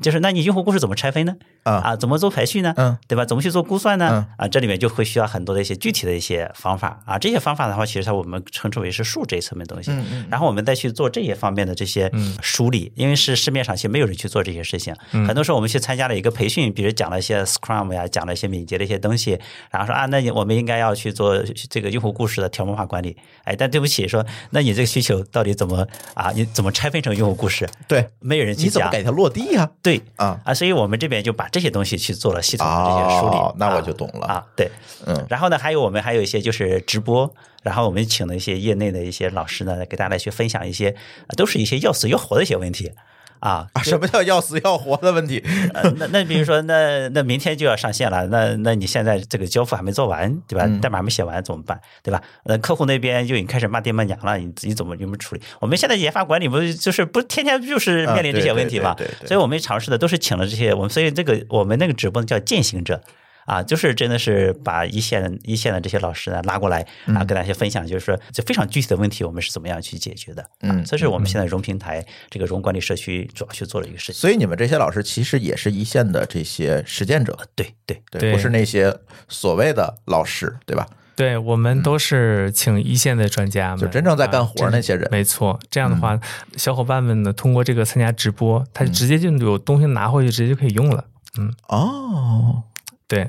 [0.00, 1.36] 就是那你用户故事怎么拆分呢？
[1.64, 2.72] 啊怎么做排序呢？
[2.78, 3.26] 嗯，对吧？
[3.26, 4.26] 怎么去做估算呢？
[4.38, 7.18] 啊，这里面就会需要很多的一些具体的一些方法啊。
[7.18, 9.90] 这些方法的话，其实它我们称之为是数这一层面东西。
[9.90, 10.26] 嗯嗯。
[10.30, 14.94] 然后我们再去做这些方面的这些梳理，因为是市面上其实没有人去做这些事情。
[15.10, 19.38] 很多时候我们去参加了一个培训，比如讲了一些 Scrum 呀，讲了一些敏捷的一些东西，
[19.70, 23.14] 然后说啊，那你我们应该要去做这个用户故事的条目化管理。
[23.44, 26.30] 哎，但对不起，说那你这个需求到底怎么啊？
[26.34, 27.68] 你怎么拆分成用户故事？
[27.86, 28.66] 对，没有人去讲。
[28.66, 29.68] 你怎么给它落地呀？
[29.82, 33.36] 对 啊啊，所以我们这边就把这些东西去做了系统的这些梳理。
[33.56, 34.70] 那我就懂了啊，对，
[35.06, 35.26] 嗯。
[35.28, 37.32] 然后呢，还有我们还有一些就是直播，
[37.62, 40.94] 然后我们请了一些业内的一些老师呢，给大家去分享一些，
[41.36, 42.92] 都是一些要死要活的一些问题。
[43.40, 45.42] 啊，什么叫要死要活的问题？
[45.96, 50.68] 那那比如说，那那明天就要上线了，那那你现在这个交付还没做完，对吧？
[50.80, 51.80] 代码没写完怎么办？
[52.02, 52.22] 对吧？
[52.44, 55.42] 呃，客户那边就已经开始骂爹骂娘了，你你怎么怎么处理？
[55.60, 58.96] 我们现在研发管理不就是不天天就是面临这些问题嘛？
[59.26, 63.00] 所以我们尝试的都是请了这些我们，所以这个我们那个直播叫践行者。
[63.48, 70.44] 啊，就是真的是把一线一线的这些老师呢拉过来啊，跟大家分享，就是说这非常具体的问题，我们是怎么样去解决的？
[70.60, 74.16] 嗯，这是我们现在融平台这个融管理社区主要去做的一个事情。
[74.16, 78.94] 所以你们这些老师其实也是一线的这些实践者，对对对，不是那些
[79.28, 80.86] 所谓的老师，对吧？
[81.16, 85.08] 对，我们都是请一线的专家们，就真正在干活那些人。
[85.10, 86.20] 没错，这样的话，
[86.56, 91.06] 小伙伴们呢，通过这个参加直播，他直接就有东西拿回去，直接就可以用了。
[91.38, 92.62] 嗯，哦，
[93.08, 93.28] 对。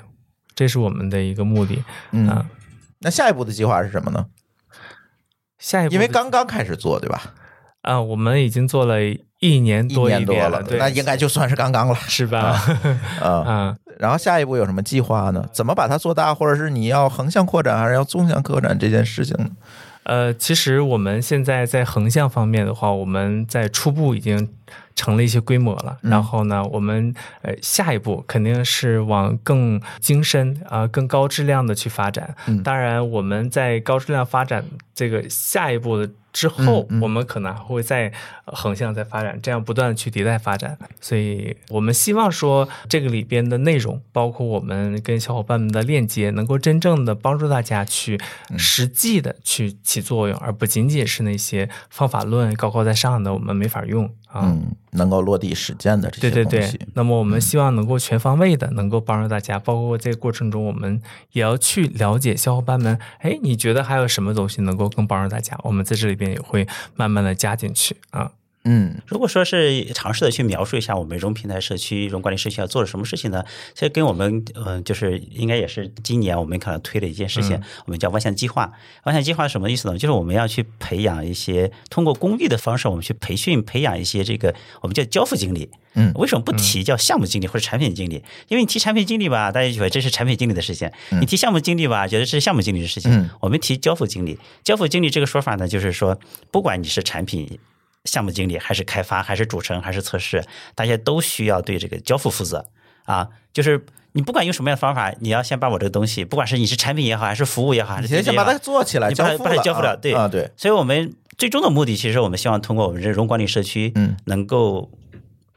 [0.59, 1.81] 这是我们的一个目的，
[2.11, 2.45] 嗯，
[2.99, 4.25] 那下一步的计划是什么呢？
[5.57, 7.33] 下一步，因为刚刚开始做，对吧？
[7.81, 8.97] 啊，我们已经做了
[9.39, 12.61] 一年多一年多了，那应该就算是刚刚了，是吧？
[13.23, 15.47] 啊，然后下一步有什么计划呢？
[15.53, 19.51] 怎么把它做大，或者是你要横向扩展，还是要纵向扩展这件事情呢？
[20.09, 24.49] 呃，其实我们现在在横向方面的话，我们在初步已经。
[24.95, 32.35] 成了一些规模了，然后呢，我们呃下一步肯定是往更精深啊、更高质量的去发展。
[32.65, 36.09] 当然，我们在高质量发展这个下一步的。
[36.31, 38.11] 之后，我们可能还会再
[38.45, 40.77] 横向再发展，这样不断的去迭代发展。
[41.01, 48.19] 所以我们希望说，这个里边的内容，包括我们跟小伙伴们的链接，能够真正的帮助大家去
[48.57, 54.41] 实际的去起作用，而不仅仅是那些方法论高高在上的，我们没法用啊。
[54.45, 56.49] 嗯，能够落地实践的这些东西。
[56.49, 56.87] 对对对。
[56.93, 59.57] 那么我们希望能够全方位的，能够帮助大家。
[59.57, 61.01] 包括这个过程中，我们
[61.31, 62.99] 也要去了解小伙伴们。
[63.21, 65.59] 哎，你觉得还有什么东西能够更帮助大家？
[65.63, 66.19] 我们在这里。
[66.19, 66.67] 边也会
[66.97, 68.29] 慢慢的加进去啊。
[68.65, 73.43] 嗯，如果说是尝试的去描述一下我们融平台社区、融管理社区要做的什么事情呢？
[73.73, 78.73] 其实跟我们嗯，就是应该也是今年我们可能推的一件事情，我们叫万象计划。
[79.05, 79.97] 万象计划是什么意思呢？
[79.97, 85.69] 就是我们要去培养一些通过公益的方式，我们去培训培养一些这个我们叫交付经理。
[85.93, 88.23] 嗯，为什么不提叫项目经理或者产品经理？
[88.49, 90.89] 因为你提产品经理吧，大家觉得这是产品经理的事情；
[91.21, 93.29] 你提项目经理吧，觉得是项目经理的事情。
[93.39, 96.19] 我们提交付经理，交付经理这个说法呢，就是说，
[96.51, 97.57] 不管你是产品。
[98.05, 100.43] 项目经理还是开发还是主程还是测试，
[100.73, 102.65] 大家都需要对这个交付负责
[103.03, 103.27] 啊！
[103.51, 110.49] 就是你不管用什么样的方法，你要先把我这个东西，不管是你是产品也好，还是服务也好，还是先把它做起来，你把它把它交付了，对啊对。
[110.55, 114.89] 所以我们最终的目的，其实我们希望通过我们这融管理社区，嗯，能够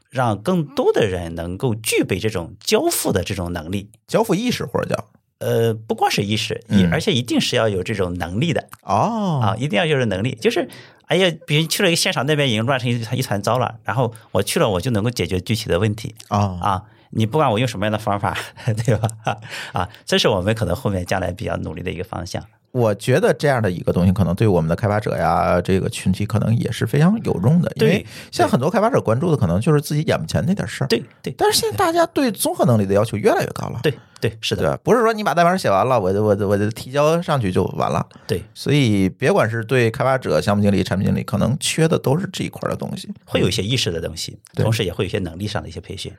[0.09, 5.05] 让更多的人能够具备这种交付的这种能力，交付意识或者叫
[5.39, 10.67] 呃，不光是意识，而且一定是要有这种能力的哦啊，一定要有这能力，就是。
[11.07, 13.75] 哎呀，比如去了一个现场，那边已经乱成一团一团糟了。
[13.83, 16.83] 然后我去了，我就能够解决具体的问题啊啊！
[17.11, 18.35] 你不管我用什么样的方法，
[18.85, 19.07] 对吧？
[19.73, 22.43] 啊，这是我们可能后面将来比较努力的一个方向。
[22.73, 27.71] 我觉得这样的一个东西，可能对我们的开发者呀，这个群体可能也是非常有用的。
[27.75, 30.87] 因为现在很多开发者关注的，可能就是自己眼前那点事儿。
[30.87, 31.31] 对对。
[31.37, 33.79] 但是现在大家对综合能力的要求越来越高了。
[33.83, 34.75] 对对，是的。
[34.77, 38.03] 不是说你把代码写完了，我我我就提交上去就完了。
[38.25, 38.43] 对。
[38.55, 43.07] 所以别管是对开发者、项目经理、产品经理，可能缺的都是这一块的东西。
[43.23, 46.11] 会有一些意识的东西，同时也会有一些能力上的一些培训。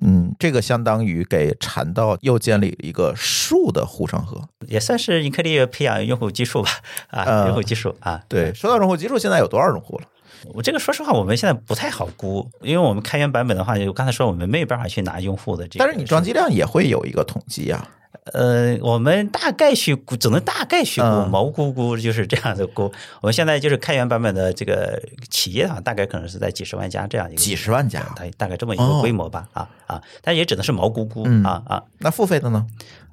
[0.00, 6.70] 嗯，这个相当于给禅道又建立一个树的护城河，也算是你可以培养用户基数吧？
[7.08, 8.22] 啊，用户基数啊。
[8.28, 10.04] 对，说到用户基数，现在有多少用户了？
[10.54, 15.84] 我这个说实话，我们现在不太好估，因为我们开源版本的话，就刚才说我们没有办法去拿用户的这个。
[15.84, 17.86] 但是你装机量也会有一个统计啊。
[18.32, 22.82] 呃，我们大概去估，只能大概去估，毛估估就是这样的估。
[23.22, 31.82] 我们现在就是开源版本的这个企业啊，大概可能是在几十万家这样一个几十万家，大大概这么一个规模吧，啊啊，但也只能是毛估估啊啊。
[31.98, 32.66] 那付费的呢？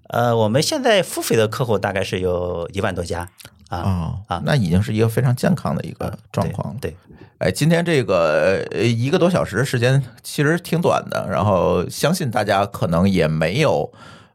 [0.10, 3.30] 呃，我们现在付费的客户大概是有一万多家
[3.70, 6.80] 啊啊，那已经是一个非常健康的一个状况了。
[6.82, 6.96] 对，
[7.38, 13.92] 哎，今天这个一个多小时时间其实挺短的，然后相信大家可能也没有。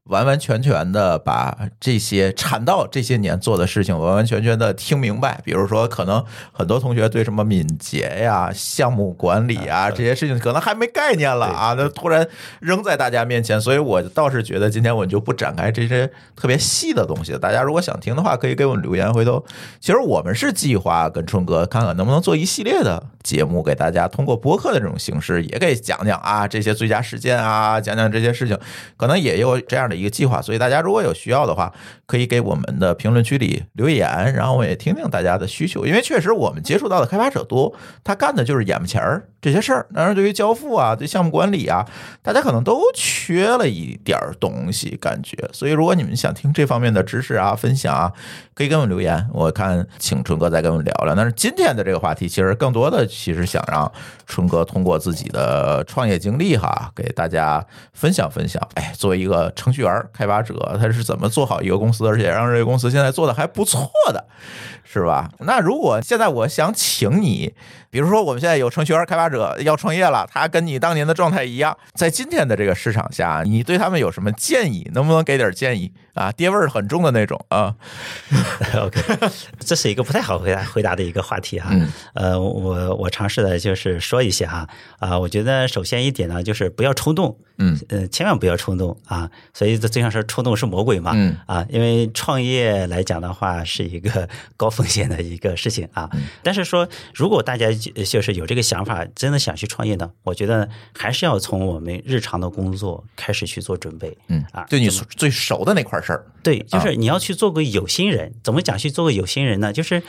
[0.08, 5.40] 完完全全的把这些产道这些年做的事情完完全全的听明白。
[5.44, 12.26] 比如说，可能很多同学对什么敏捷呀、项目管理啊这些事情可能还没概念了啊，那突然
[12.60, 17.38] 扔在大家面前，所以我倒是觉得今天我就不展开这些特别细的东西。
[17.38, 19.12] 大家如果想听的话，可以给我们留言。
[19.12, 19.44] 回头，
[19.78, 28.58] 其实我们是计划跟春哥看看能不能做一系列的节目，给大家通过播客的这种形式，也给讲讲啊这些最佳实践啊，讲讲这些事情，
[28.96, 31.72] 可能也有这样一个计划，所以大家如果有需要的话，
[32.06, 35.84] 可以给我们的评论区里留言，然后我也听听大家的需求。
[35.84, 39.86] 因为确实我们接触到的开发者多，他干的就是眼巴前儿这些事儿。
[39.94, 41.86] 当然，对于交付啊、对项目管理啊，
[42.22, 45.36] 大家可能都缺了一点儿东西，感觉。
[45.52, 48.12] 所以，如果你们想听这方面的知识啊、分享啊，
[48.54, 49.28] 可以给我们留言。
[49.32, 51.14] 我看请春哥再跟我们聊聊。
[51.14, 53.90] 但是今天的这个话题，其实更多的其实想让
[54.26, 58.62] 春哥通过自己的创业经历哈，给大家分享分享。
[58.74, 59.81] 哎，作为一个程序。
[59.82, 64.24] 员开发者他是怎么做好一个公司，而且让这个公司现在做的还不错的，
[64.84, 65.30] 是吧？
[65.40, 67.54] 那如果现在我想请你，
[67.92, 74.90] 比如说我们现在有程序员开发者要创业了，他跟你当年的状态一样，在今天的这个市场下，你对他们有什么建议？
[74.94, 76.32] 能不能给点建议啊？
[76.32, 77.74] 爹味儿很重的那种啊。
[78.76, 78.98] OK，
[79.60, 81.70] 这是一个不太好回答回答的一个话题哈。
[82.14, 84.66] 呃，我我尝试的就是说一些哈
[84.98, 89.30] 啊，我觉得首先一点呢，就是不要冲动，嗯呃，千万不要冲动啊。
[89.52, 94.26] 所以这经常说冲动是魔鬼嘛，嗯啊，因为创业来讲的话是一个
[94.56, 96.08] 高风险的一个事情啊。
[96.42, 97.66] 但是说，如果大家
[98.04, 106.26] 就是有这个想法，真的想去创业呢，我觉得还是要从我们日常的工作开始去做准备，嗯啊，就你最熟的那块事儿。
[106.42, 108.32] 对，就是你要去做个有心人。
[108.42, 109.72] 怎么讲去做个有心人呢？
[109.72, 110.02] 就是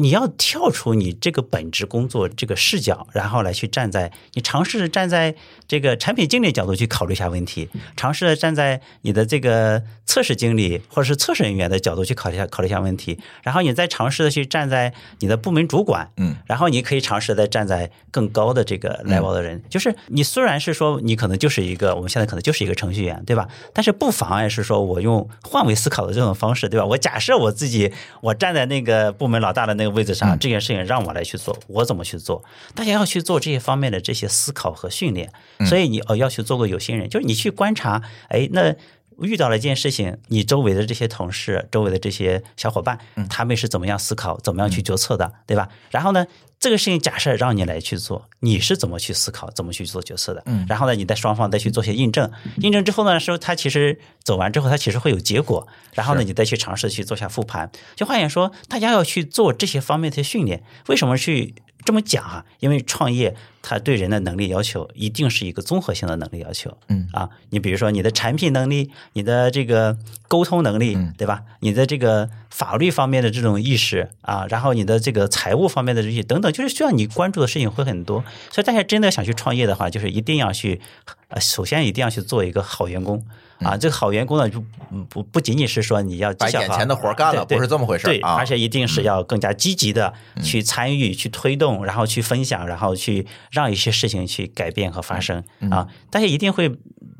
[0.00, 5.34] 你要跳出你这个本职工作这个视角，然后来去站在你尝试站在
[5.68, 23.48] 这个产品经理角度去考虑一下问题，尝试站在你的这个测试经理或者是测试人员的角度去考虑一下考虑一下问题，然后你再尝试的去站在你的部门主管，嗯，然后你可以尝试在站在更高的这个 level 的人，就是你虽然是说你可能就是一个我们现在可能就是一个程序员，对吧？
[23.72, 25.76] 但是不妨碍是说我用换位。
[25.76, 26.86] 思考的这种方式，对吧？
[26.86, 27.92] 我假设我自己，
[28.22, 32.42] 我站在那个部门老大的那个位置上，这件事情让我来去做，我怎么去做？
[32.74, 35.30] 大家要去做这些方面的这些思考和训练。
[35.66, 38.74] 所以你哦要去做个有心人，就是你去观察，哎，那
[39.20, 42.98] 遇到了一件事情，你周围的这些同事、周围的这些小伙伴，
[43.28, 45.68] 他们是怎么样思考、怎么样去决策的，对吧？
[45.90, 46.26] 然后呢？
[46.58, 50.42] 这个事情假设让你来去做，你是怎么去思考、怎么去做决策的？
[50.46, 55.68] 嗯，然后呢，你在双方再去做些印证，印证之后呢，说他其实走完之后，他其实会有结果。
[55.92, 57.70] 然后呢，你再去尝试去做下复盘。
[57.94, 60.62] 就换言说，大家要去做这些方面的训练。
[60.88, 61.56] 为什么去？
[61.86, 66.76] 这么讲哈，因为创业它对人的能力要求一定是一个综合性的能力要求。
[66.88, 71.44] 嗯啊，你比如说你的产品能力、你的这个沟通能力，对吧？
[71.60, 78.24] 你的这个法律方面的这种意识啊，然后你的这个财务方面的这些等等，就是需要你关注的事情会很多。
[78.50, 80.80] 所以大家真的想去创业的话，就是一定要去，
[81.28, 83.24] 呃，首先一定要去做一个好员工。
[83.60, 84.62] 啊，这个好员工呢，就
[85.08, 95.88] 不不仅仅是说你要把眼前的活干了，不是这么回事对，而且一定是要更加积极的去参与、去推动，然后去分享，然后去让一些事情去改变和发生啊！
[96.10, 96.76] 大家一定会。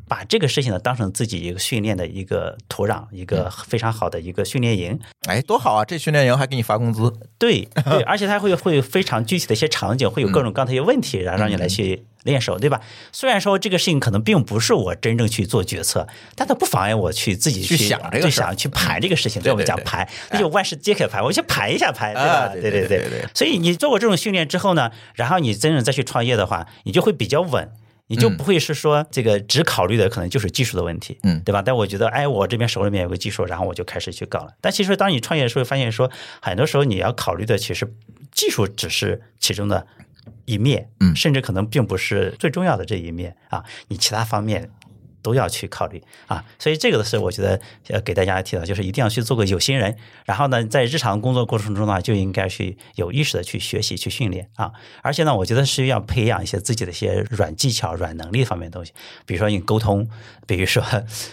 [0.08, 4.98] 把这个事情呢当成自己一个训练的一个土壤，一个非常好的一个训练营。
[5.26, 5.84] 哎，多好啊！
[5.84, 7.12] 这训练营还给你发工资。
[7.38, 12.80] 对对， 而且它会会非常具体的一些场景，会有各种各样的一些问题，然后让你来去练手，对吧？
[13.12, 19.42] 虽然说这个事情可能并不是我真正去做决策，但它不妨碍我去自己去想这个想去盘这个事情。
[19.42, 22.48] 对我们讲盘，那就万事皆可盘，我先盘一下盘，对吧？
[22.48, 23.24] 对对对对。
[23.34, 27.68] 所以你做过这种训练之后呢，然后你真正再去创业的话，你就会比较稳。
[28.08, 31.60] 你就不会是说这个只考虑的可能就是技术的问题，嗯，对吧？
[31.60, 34.52] 但我觉得，哎，我这边手里面有个技术，然后我就开始去搞了。
[34.60, 37.92] 但其实当你创业的时候，发现说很多时候你要考虑的其实
[38.32, 39.86] 技术只是其中的
[40.44, 44.70] 一面，嗯，甚至可能并不是最重要的这一面啊，你其他方面。
[45.26, 49.96] 都要去考虑啊，所以这个的是我觉得要给大家提到，就是一定要去做个有心人。
[50.24, 54.70] 然后呢，在日常工作过程中呢，就应该去有意识的去学习、去训练啊。
[55.02, 58.92] 而且呢，我觉得是要培养一些自己的一些软技巧、软能力方面的东西，
[59.26, 60.08] 比如说你沟通，
[60.46, 60.80] 比如说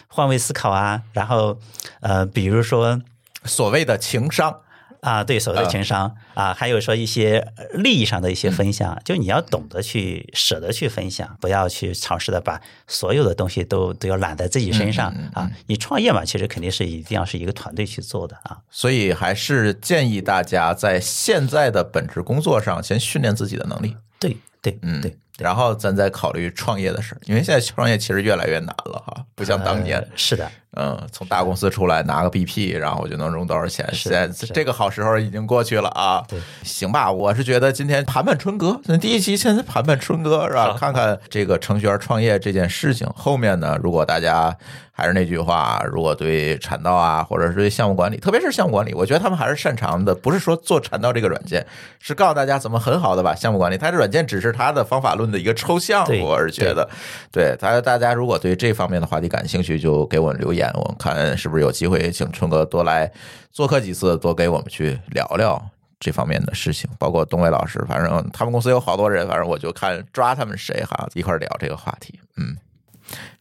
[0.08, 1.60] 换位思考啊，然后
[2.00, 3.00] 呃，比如说
[3.46, 4.62] 所谓的情商。
[5.04, 15.52] 啊，对，所谓的情商啊，还有说一些利益上的一些分享，就你要懂得去舍得去分享，不要去尝试的把所有的东西都都要揽在自己身上啊。
[15.68, 18.60] 你创业嘛，其实肯定是一定要是一个团队去做的啊。
[18.72, 23.98] 所以还是建议大家在现在的本职工作上先训练自己的能力。
[24.20, 25.18] 对对，嗯对。
[25.40, 30.08] 然后咱再考虑创业的事因为现在创业其实越来越难了哈，不像当年。
[30.16, 33.88] 是的，嗯，从大公司出来拿个 BP，然后我就能融多少钱？
[33.94, 36.24] 现在这个好时候已经过去了啊。
[36.28, 40.76] 对，行吧，我是觉得今天盘盘春哥，那第一期先盘盘春哥是吧？
[40.80, 44.56] 看看这个程序员创业这件事情，后面呢，如果大家。
[44.96, 50.14] 还是那句话，如果对产道啊，或者是对项目管理，特别是项目管理，我觉得他们还是擅长的。
[50.14, 51.66] 不是说做产道这个软件，
[52.00, 53.78] 是告诉大家怎么很好的把项目管理。
[53.78, 56.06] 它这软件只是它的方法论的一个抽象。
[56.22, 56.88] 我是觉得，
[57.32, 63.12] 对大家大家如果对这方面的话题感兴趣，就给我们留言，我们看是不是有机会请春哥多来
[63.52, 65.62] 做客几次，多给我们去聊聊
[66.00, 66.90] 这方面的事情。
[66.98, 72.20] 包括东伟老师，反正他们公司有好多人，反正我就看抓他们谁哈一块聊这个话题。
[72.38, 72.56] 嗯。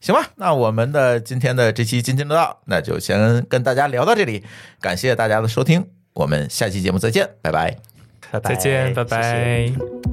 [0.01, 4.43] 行吧，那我们的今天的这期津津乐道，那就先跟大家聊到这里。
[4.79, 7.77] 感谢大家的收听，我们下期节目再见，拜拜，
[8.43, 10.12] 再见，拜拜。